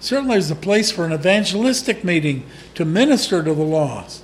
[0.03, 2.45] Certainly, there's a place for an evangelistic meeting
[2.75, 4.21] to minister to the lost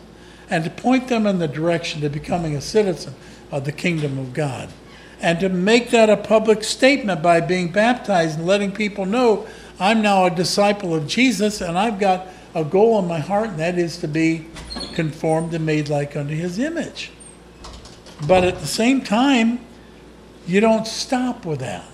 [0.49, 3.15] and to point them in the direction to becoming a citizen
[3.49, 4.67] of the kingdom of God
[5.21, 9.47] and to make that a public statement by being baptized and letting people know
[9.79, 13.59] I'm now a disciple of Jesus and I've got a goal in my heart, and
[13.59, 14.47] that is to be
[14.95, 17.09] conformed and made like unto his image.
[18.27, 19.61] But at the same time,
[20.45, 21.85] you don't stop with that.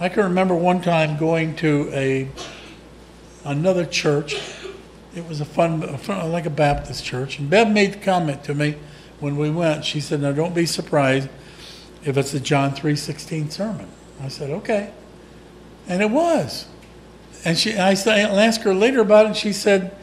[0.00, 2.30] I can remember one time going to a
[3.44, 4.36] another church.
[5.14, 5.80] It was a fun,
[6.32, 8.76] like a Baptist church, and Bev made the comment to me
[9.20, 9.84] when we went.
[9.84, 11.28] She said, "Now don't be surprised
[12.04, 13.88] if it's a John 3.16 sermon.
[14.20, 14.92] I said, okay.
[15.88, 16.66] And it was.
[17.44, 19.96] And she, I asked her later about it, and she said,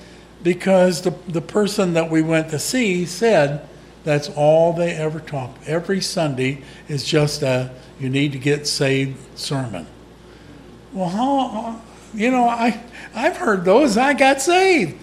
[0.43, 3.67] because the, the person that we went to see said
[4.03, 5.57] that's all they ever talk.
[5.65, 9.85] Every Sunday is just a you need to get saved sermon.
[10.93, 11.81] Well, how,
[12.13, 12.81] you know, I,
[13.13, 13.97] I've heard those.
[13.97, 14.97] I got saved.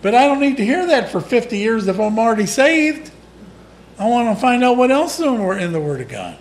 [0.00, 3.10] But I don't need to hear that for 50 years if I'm already saved.
[3.98, 6.38] I want to find out what else is in the Word of God.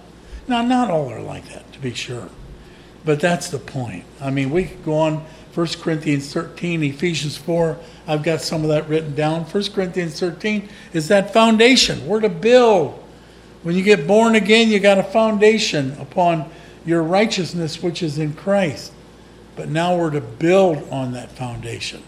[0.48, 2.30] Now, not all are like that, to be sure.
[3.04, 4.06] But that's the point.
[4.22, 7.78] I mean, we could go on 1 Corinthians 13, Ephesians 4.
[8.06, 9.44] I've got some of that written down.
[9.44, 12.06] 1 Corinthians 13 is that foundation.
[12.06, 13.04] We're to build.
[13.64, 16.50] When you get born again, you got a foundation upon
[16.86, 18.94] your righteousness, which is in Christ.
[19.58, 22.04] But now we're to build on that foundation.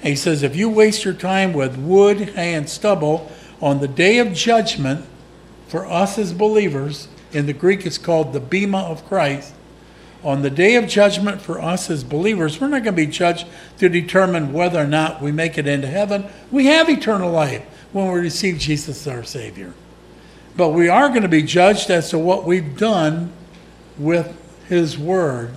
[0.00, 3.88] And he says, if you waste your time with wood, hay, and stubble, on the
[3.88, 5.04] day of judgment,
[5.68, 9.54] for us as believers, in the Greek it's called the Bema of Christ,
[10.24, 13.46] on the day of judgment for us as believers, we're not going to be judged
[13.78, 16.26] to determine whether or not we make it into heaven.
[16.50, 19.72] We have eternal life when we receive Jesus as our Savior.
[20.56, 23.32] But we are going to be judged as to what we've done
[23.96, 24.36] with
[24.68, 25.52] His Word.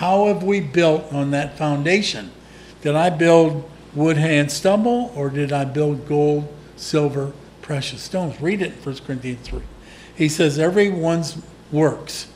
[0.00, 2.30] How have we built on that foundation?
[2.80, 4.50] Did I build wood, hay, and
[5.14, 8.40] or did I build gold, silver, precious stones.
[8.40, 9.60] Read it in 1 Corinthians 3.
[10.14, 11.36] He says, Everyone's
[11.70, 12.28] works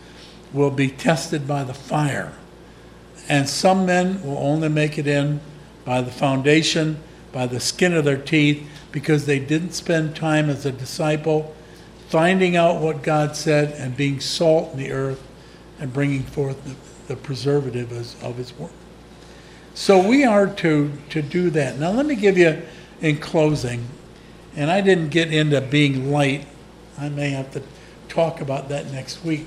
[0.53, 2.35] will be tested by the fire.
[3.31, 5.41] And some men will only make it in
[5.87, 6.99] by the foundation,
[7.33, 11.55] by the skin of their teeth, because they didn't spend time as a disciple
[12.11, 15.27] finding out what God said and being salt in the earth
[15.81, 16.63] and bringing forth
[17.07, 17.93] the, preservative
[18.23, 18.71] of his work.
[19.75, 21.79] So we are to, to do that.
[21.79, 22.63] Now, let me give you,
[23.01, 23.85] in closing,
[24.57, 26.47] and I didn't get into being light.
[26.99, 27.63] I may have to
[28.09, 29.47] talk about that next week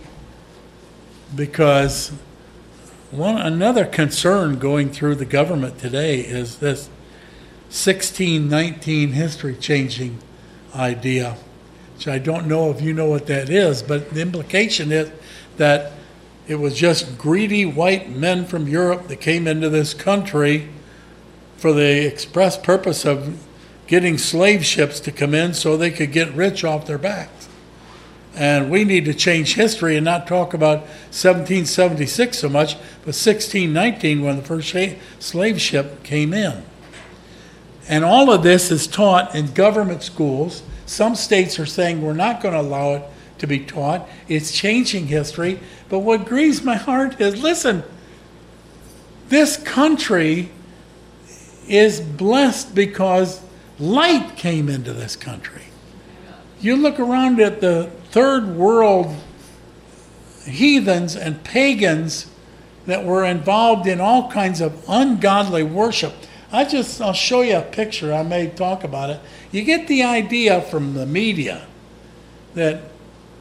[1.36, 2.12] because
[3.12, 6.89] one another concern going through the government today is this
[7.70, 10.20] 1619 history changing
[10.76, 11.38] idea,
[11.95, 15.12] which I don't know if you know what that is, but the implication is
[15.58, 15.93] that
[16.47, 20.69] it was just greedy white men from Europe that came into this country
[21.57, 23.43] for the express purpose of
[23.87, 27.49] getting slave ships to come in so they could get rich off their backs.
[28.35, 30.79] And we need to change history and not talk about
[31.11, 34.75] 1776 so much, but 1619 when the first
[35.19, 36.63] slave ship came in.
[37.89, 42.41] And all of this is taught in government schools Some states are saying we're not
[42.41, 43.03] going to allow it
[43.39, 44.07] to be taught.
[44.27, 45.59] It's changing history.
[45.89, 47.83] But what grieves my heart is listen,
[49.29, 50.49] this country
[51.67, 53.41] is blessed because
[53.79, 55.63] light came into this country.
[56.59, 59.15] You look around at the third world
[60.45, 62.27] heathens and pagans
[62.85, 66.13] that were involved in all kinds of ungodly worship.
[66.51, 68.13] I just I'll show you a picture.
[68.13, 69.19] I may talk about it.
[69.51, 71.67] You get the idea from the media
[72.53, 72.81] that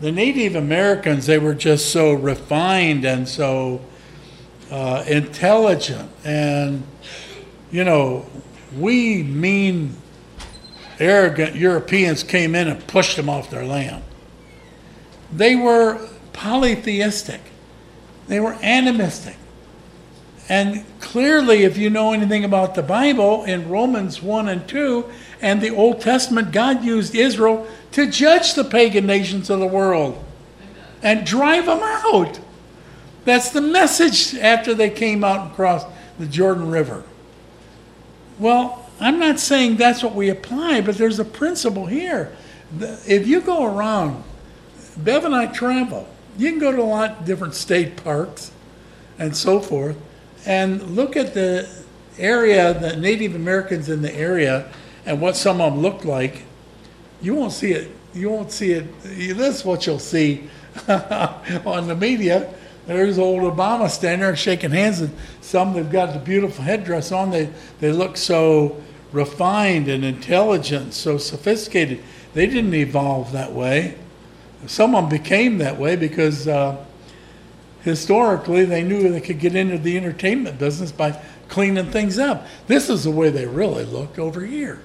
[0.01, 3.81] the Native Americans they were just so refined and so
[4.71, 6.83] uh, intelligent and
[7.71, 8.27] you know
[8.77, 9.97] we mean
[10.99, 14.03] arrogant Europeans came in and pushed them off their land.
[15.33, 17.41] They were polytheistic.
[18.29, 19.37] They were animistic.
[20.49, 25.05] And clearly, if you know anything about the Bible, in Romans 1 and 2
[25.41, 30.23] and the Old Testament, God used Israel to judge the pagan nations of the world
[31.03, 32.41] and drive them out.
[33.25, 35.87] That's the message after they came out and crossed
[36.19, 37.05] the Jordan River.
[38.39, 42.35] Well, I'm not saying that's what we apply, but there's a principle here.
[43.07, 44.23] If you go around,
[44.97, 46.09] Bev and I travel,
[46.39, 48.53] you can go to a lot of different state parks
[49.19, 49.97] and so forth,
[50.47, 51.69] and look at the
[52.19, 54.71] area, the Native Americans in the area,
[55.07, 56.43] and what some of them look like.
[57.23, 57.91] You won't see it.
[58.13, 59.03] You won't see it.
[59.03, 60.49] This is what you'll see
[60.89, 62.53] on the media.
[62.87, 67.31] There's old Obama standing there shaking hands, and some they've got the beautiful headdress on.
[67.31, 67.51] They
[67.81, 68.83] they look so
[69.13, 72.03] refined and intelligent, so sophisticated.
[72.35, 73.97] They didn't evolve that way.
[74.67, 76.85] Someone became that way because uh,
[77.83, 82.47] historically they knew they could get into the entertainment business by cleaning things up.
[82.67, 84.81] This is the way they really looked over here.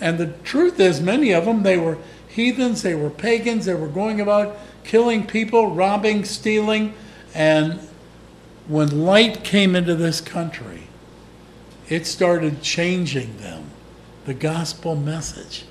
[0.00, 1.98] And the truth is, many of them, they were
[2.28, 6.94] heathens, they were pagans, they were going about killing people, robbing, stealing.
[7.34, 7.80] And
[8.66, 10.84] when light came into this country,
[11.88, 13.64] it started changing them.
[14.24, 15.64] The gospel message.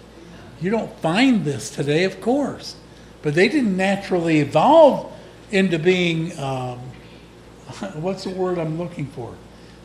[0.62, 2.76] You don't find this today, of course.
[3.22, 5.12] But they didn't naturally evolve
[5.52, 6.80] into being, um,
[7.96, 9.34] what's the word I'm looking for?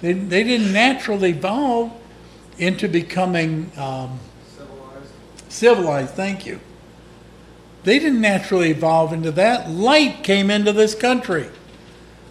[0.01, 1.93] They, they didn't naturally evolve
[2.59, 4.19] into becoming um,
[5.55, 6.15] civilized.
[6.15, 6.61] Thank you.
[7.85, 9.71] They didn't naturally evolve into that.
[9.71, 11.49] Light came into this country.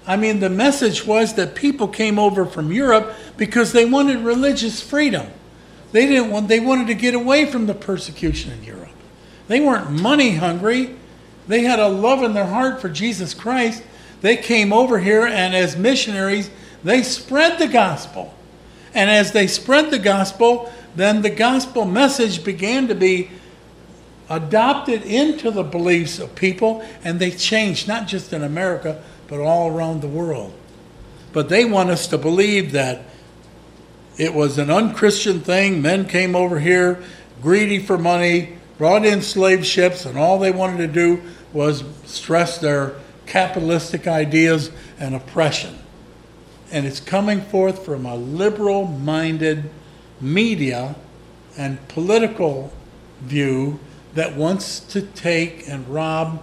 [0.06, 4.82] I mean, the message was that people came over from Europe because they wanted religious
[4.82, 5.28] freedom.
[5.92, 8.90] They didn't want, they wanted to get away from the persecution in Europe.
[9.48, 10.96] They weren't money hungry.
[11.48, 13.84] They had a love in their heart for Jesus Christ.
[14.22, 16.50] They came over here and as missionaries,
[16.84, 18.34] they spread the gospel.
[18.94, 23.30] And as they spread the gospel, then the gospel message began to be
[24.30, 29.76] adopted into the beliefs of people and they changed, not just in America, but all
[29.76, 30.54] around the world.
[31.32, 33.04] But they want us to believe that
[34.18, 35.82] it was an unchristian thing.
[35.82, 37.04] Men came over here
[37.42, 41.22] greedy for money, brought in slave ships, and all they wanted to do
[41.52, 42.94] was stress their
[43.26, 45.78] capitalistic ideas and oppression.
[46.72, 49.70] And it's coming forth from a liberal minded
[50.24, 50.96] media
[51.58, 52.72] and political
[53.22, 53.80] view
[54.16, 56.42] that wants to take and rob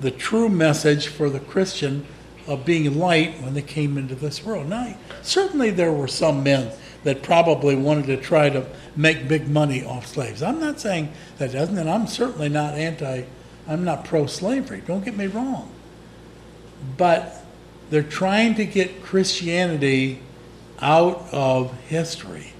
[0.00, 2.06] the true message for the Christian
[2.46, 4.68] of being light when they came into this world.
[4.68, 6.72] Now, certainly there were some men
[7.04, 10.42] that probably wanted to try to make big money off slaves.
[10.42, 13.24] I'm not saying that doesn't, and I'm certainly not anti,
[13.66, 15.70] I'm not pro slavery, don't get me wrong.
[16.96, 17.44] But
[17.90, 20.20] they're trying to get Christianity
[20.80, 22.52] out of history.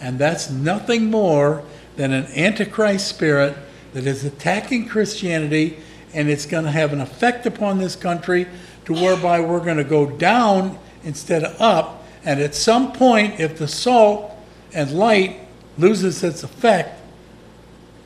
[0.00, 1.62] And that's nothing more
[1.96, 3.56] than an antichrist spirit
[3.94, 5.78] that is attacking Christianity,
[6.12, 8.46] and it's going to have an effect upon this country
[8.84, 12.04] to whereby we're going to go down instead of up.
[12.24, 14.32] And at some point, if the salt
[14.74, 15.40] and light
[15.78, 17.00] loses its effect,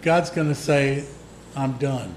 [0.03, 1.07] God's going to say,
[1.57, 2.15] I'm done.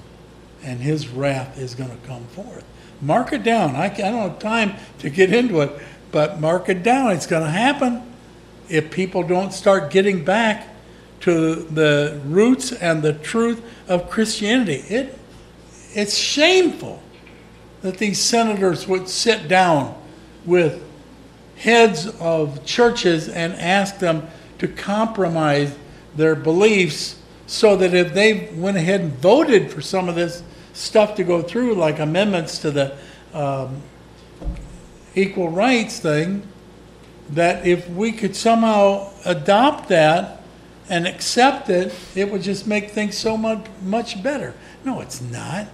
[0.64, 2.64] And his wrath is going to come forth.
[3.02, 3.76] Mark it down.
[3.76, 5.72] I, I don't have time to get into it,
[6.12, 7.12] but mark it down.
[7.12, 8.13] It's going to happen
[8.74, 10.68] if people don't start getting back
[11.20, 14.84] to the roots and the truth of Christianity.
[14.90, 15.18] It,
[15.94, 17.00] it's shameful
[17.84, 19.96] that these senators would sit down
[20.44, 20.84] with
[21.58, 25.78] heads of churches and ask them to compromise
[26.16, 30.42] their beliefs so that if they went ahead and voted for some of this
[30.74, 32.98] stuff to go through, like amendments to the
[33.36, 33.84] um,
[35.14, 36.48] equal rights thing,
[37.30, 40.44] that if we could somehow adopt that,
[40.90, 44.54] and accept it, it would just make things so much, much better.
[44.84, 45.68] No, it's not.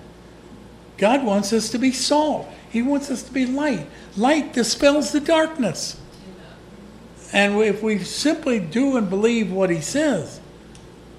[0.97, 2.47] God wants us to be salt.
[2.69, 3.87] He wants us to be light.
[4.15, 5.99] Light dispels the darkness.
[7.31, 10.39] And if we simply do and believe what he says,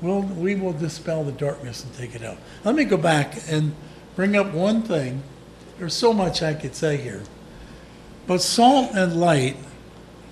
[0.00, 2.38] we'll, we will dispel the darkness and take it out.
[2.64, 3.74] Let me go back and
[4.16, 5.22] bring up one thing.
[5.78, 7.22] There's so much I could say here.
[8.26, 9.56] But salt and light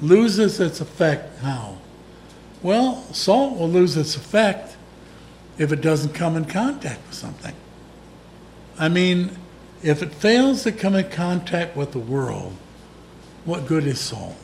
[0.01, 1.77] loses its effect how?
[2.63, 4.77] Well, salt will lose its effect
[5.59, 7.55] if it doesn't come in contact with something.
[8.79, 9.31] I mean,
[9.83, 12.55] if it fails to come in contact with the world,
[13.45, 14.37] what good is salt?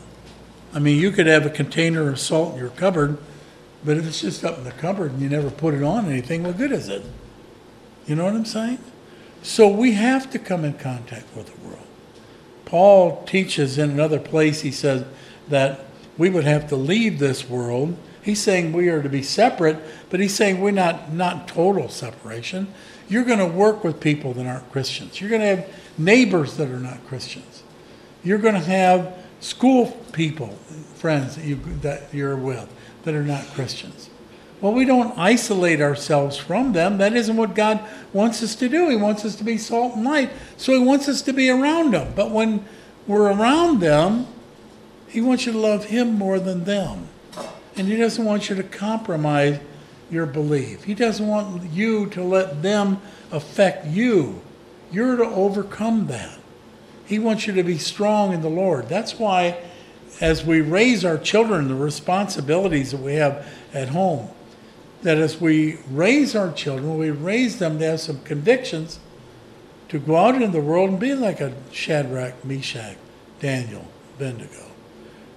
[0.72, 3.18] I mean, you could have a container of salt in your cupboard,
[3.84, 6.42] but if it's just up in the cupboard and you never put it on anything,
[6.42, 7.04] what good is it?
[8.06, 8.78] You know what I'm saying?
[9.42, 11.86] So we have to come in contact with the world.
[12.64, 15.04] Paul teaches in another place, he says
[15.48, 15.84] that
[16.16, 17.96] we would have to leave this world.
[18.22, 19.78] He's saying we are to be separate,
[20.10, 22.72] but he's saying we're not, not total separation.
[23.08, 25.20] You're going to work with people that aren't Christians.
[25.20, 27.62] You're going to have neighbors that are not Christians.
[28.22, 30.48] You're going to have school people,
[30.94, 32.68] friends that, you, that you're with
[33.02, 34.08] that are not Christians.
[34.60, 36.96] Well, we don't isolate ourselves from them.
[36.96, 37.80] That isn't what God
[38.14, 38.88] wants us to do.
[38.88, 40.30] He wants us to be salt and light.
[40.56, 42.14] So He wants us to be around them.
[42.16, 42.64] But when
[43.06, 44.26] we're around them,
[45.14, 47.06] He wants you to love Him more than them.
[47.76, 49.60] And He doesn't want you to compromise
[50.10, 50.82] your belief.
[50.82, 53.00] He doesn't want you to let them
[53.30, 54.42] affect you.
[54.90, 56.36] You're to overcome that.
[57.06, 58.88] He wants you to be strong in the Lord.
[58.88, 59.58] That's why,
[60.20, 64.30] as we raise our children, the responsibilities that we have at home,
[65.02, 68.98] that as we raise our children, we raise them to have some convictions
[69.90, 72.96] to go out into the world and be like a Shadrach, Meshach,
[73.38, 73.86] Daniel,
[74.16, 74.73] Abednego.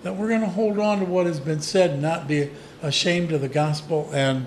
[0.03, 3.31] That we're going to hold on to what has been said and not be ashamed
[3.31, 4.45] of the gospel and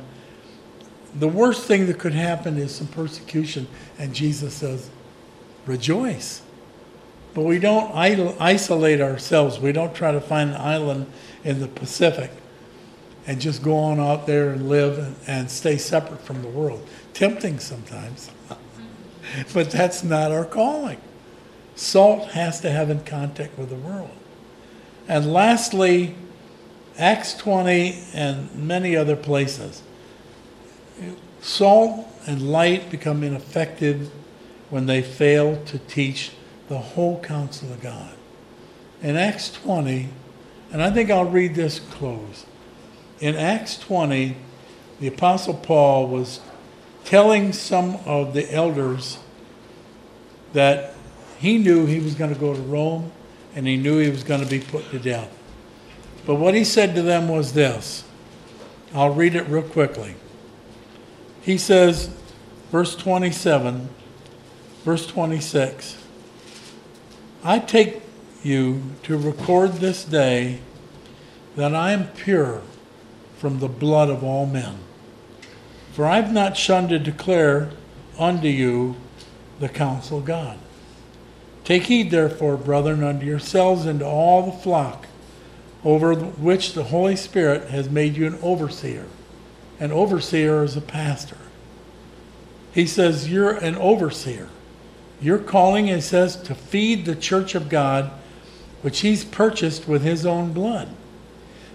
[1.15, 3.67] the worst thing that could happen is some persecution,
[3.99, 4.91] and Jesus says,
[5.67, 6.43] rejoice.
[7.35, 9.59] But we don't isolate ourselves.
[9.59, 11.07] We don't try to find an island
[11.45, 12.31] in the Pacific
[13.27, 16.85] and just go on out there and live and, and stay separate from the world.
[17.15, 18.31] Tempting sometimes,
[19.55, 21.01] but that's not our calling.
[21.77, 24.11] Salt has to have in contact with the world.
[25.11, 26.15] And lastly,
[26.97, 29.83] Acts 20 and many other places
[31.41, 34.09] Salt and light become ineffective
[34.69, 36.31] when they fail to teach
[36.69, 38.13] the whole counsel of God.
[39.03, 40.11] In Acts 20,
[40.71, 42.47] and I think I'll read this close.
[43.19, 44.37] In Acts 20,
[45.01, 46.39] the Apostle Paul was
[47.05, 49.19] telling some of the elders
[50.53, 50.95] that
[51.41, 53.11] he knew he was going to go to Rome
[53.55, 55.37] and he knew he was going to be put to death.
[56.27, 58.05] But what he said to them was this.
[58.95, 60.15] I'll read it real quickly.
[61.43, 62.11] He says,
[62.71, 63.89] verse 27,
[64.85, 65.97] verse 26,
[67.43, 68.03] I take
[68.43, 70.61] you to record this day
[71.57, 72.63] that I am pure
[73.39, 74.77] from the blood of all men.
[75.93, 77.71] For I have not shunned to declare
[78.19, 78.97] unto you
[79.59, 80.59] the counsel of God.
[81.71, 85.07] Take heed, therefore, brethren, unto yourselves and to all the flock
[85.85, 89.07] over which the Holy Spirit has made you an overseer
[89.79, 91.37] an overseer is a pastor.
[92.73, 94.49] He says, You're an overseer.
[95.21, 98.11] Your calling, it says, to feed the church of God,
[98.83, 100.89] which he's purchased with his own blood.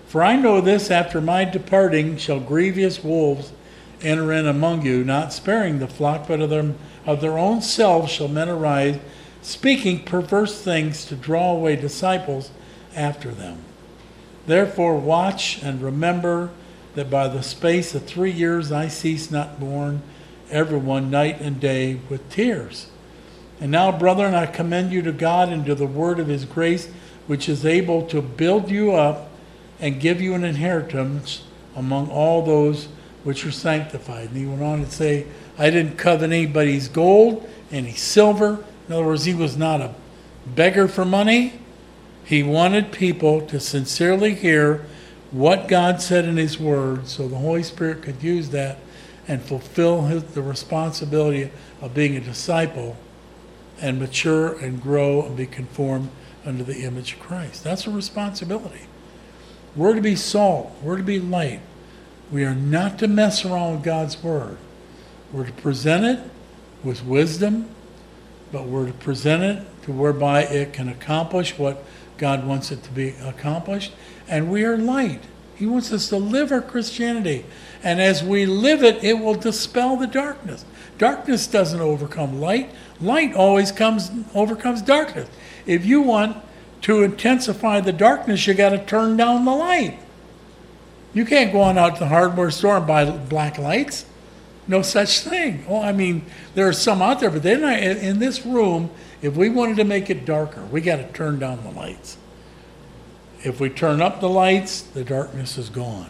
[0.07, 3.53] For I know this after my departing shall grievous wolves
[4.01, 6.73] enter in among you, not sparing the flock, but of their,
[7.05, 8.99] of their own selves shall men arise,
[9.45, 12.49] speaking perverse things to draw away disciples
[12.95, 13.59] after them.
[14.47, 16.49] Therefore, watch and remember
[16.95, 20.01] that by the space of three years I cease not mourn
[20.49, 22.87] everyone night and day with tears.
[23.61, 26.89] And now, brethren, I commend you to God and to the word of his grace,
[27.27, 29.29] which is able to build you up
[29.79, 31.43] and give you an inheritance
[31.75, 32.87] among all those
[33.23, 34.29] which are sanctified.
[34.29, 35.27] And he went on to say,
[35.57, 38.63] I didn't covet anybody's gold, any silver.
[38.87, 39.93] In other words, he was not a
[40.45, 41.59] beggar for money.
[42.23, 44.85] He wanted people to sincerely hear
[45.31, 48.77] what God said in His Word so the Holy Spirit could use that
[49.27, 52.95] and fulfill his, the responsibility of being a disciple
[53.81, 56.09] and mature and grow and be conformed
[56.45, 57.63] under the image of Christ.
[57.63, 58.85] That's a responsibility.
[59.75, 61.61] We're to be salt, we're to be light.
[62.31, 64.57] We are not to mess around with God's Word.
[65.31, 66.31] We're to present it
[66.83, 67.69] with wisdom,
[68.55, 71.83] but we're to present it to whereby it can accomplish what
[72.17, 73.91] God wants it to be accomplished
[74.29, 75.19] and we are light.
[75.57, 77.45] He wants us to live our Christianity.
[77.83, 80.63] And as we live it, it will dispel the darkness.
[80.97, 82.71] Darkness doesn't overcome light.
[83.01, 85.27] Light always comes overcomes darkness.
[85.65, 86.37] If you want
[86.83, 89.99] to intensify the darkness, you got to turn down the light.
[91.13, 94.05] You can't go on out to the hardware store and buy black lights.
[94.67, 95.65] No such thing.
[95.67, 98.89] Oh, I mean, there are some out there, but not in in this room.
[99.21, 102.17] If we wanted to make it darker, we got to turn down the lights.
[103.43, 106.09] If we turn up the lights, the darkness is gone.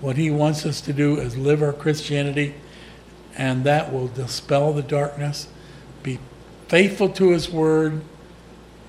[0.00, 2.54] What he wants us to do is live our Christianity,
[3.34, 5.48] and that will dispel the darkness.
[6.02, 6.18] Be
[6.68, 8.02] faithful to his word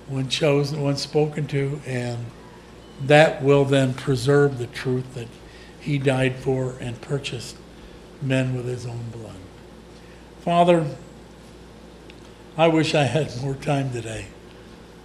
[0.07, 2.25] when chosen, when spoken to, and
[3.01, 5.27] that will then preserve the truth that
[5.79, 7.55] he died for and purchased
[8.21, 9.35] men with his own blood.
[10.41, 10.85] Father,
[12.57, 14.27] I wish I had more time today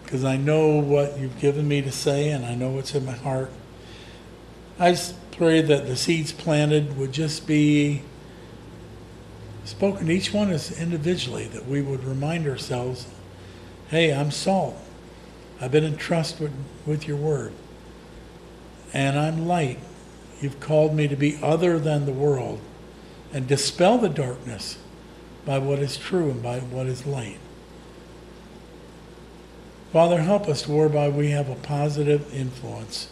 [0.04, 3.12] because I know what you've given me to say and I know what's in my
[3.12, 3.50] heart.
[4.78, 4.96] I
[5.32, 8.02] pray that the seeds planted would just be
[9.64, 13.06] spoken to each one us individually, that we would remind ourselves
[13.88, 14.74] hey, I'm salt.
[15.60, 16.52] I've been entrusted with,
[16.86, 17.52] with your word.
[18.94, 19.78] And I'm light.
[20.40, 22.58] You've called me to be other than the world
[23.32, 24.78] and dispel the darkness
[25.44, 27.38] by what is true and by what is light.
[29.92, 33.10] Father, help us whereby we have a positive influence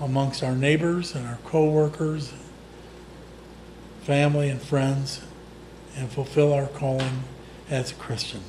[0.00, 2.32] amongst our neighbors and our co-workers,
[4.02, 5.20] family and friends,
[5.96, 7.24] and fulfill our calling
[7.68, 8.40] as a Christian.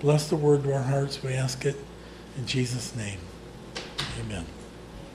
[0.00, 1.76] Bless the word to our hearts, we ask it
[2.36, 3.20] in Jesus' name.
[4.20, 4.44] Amen.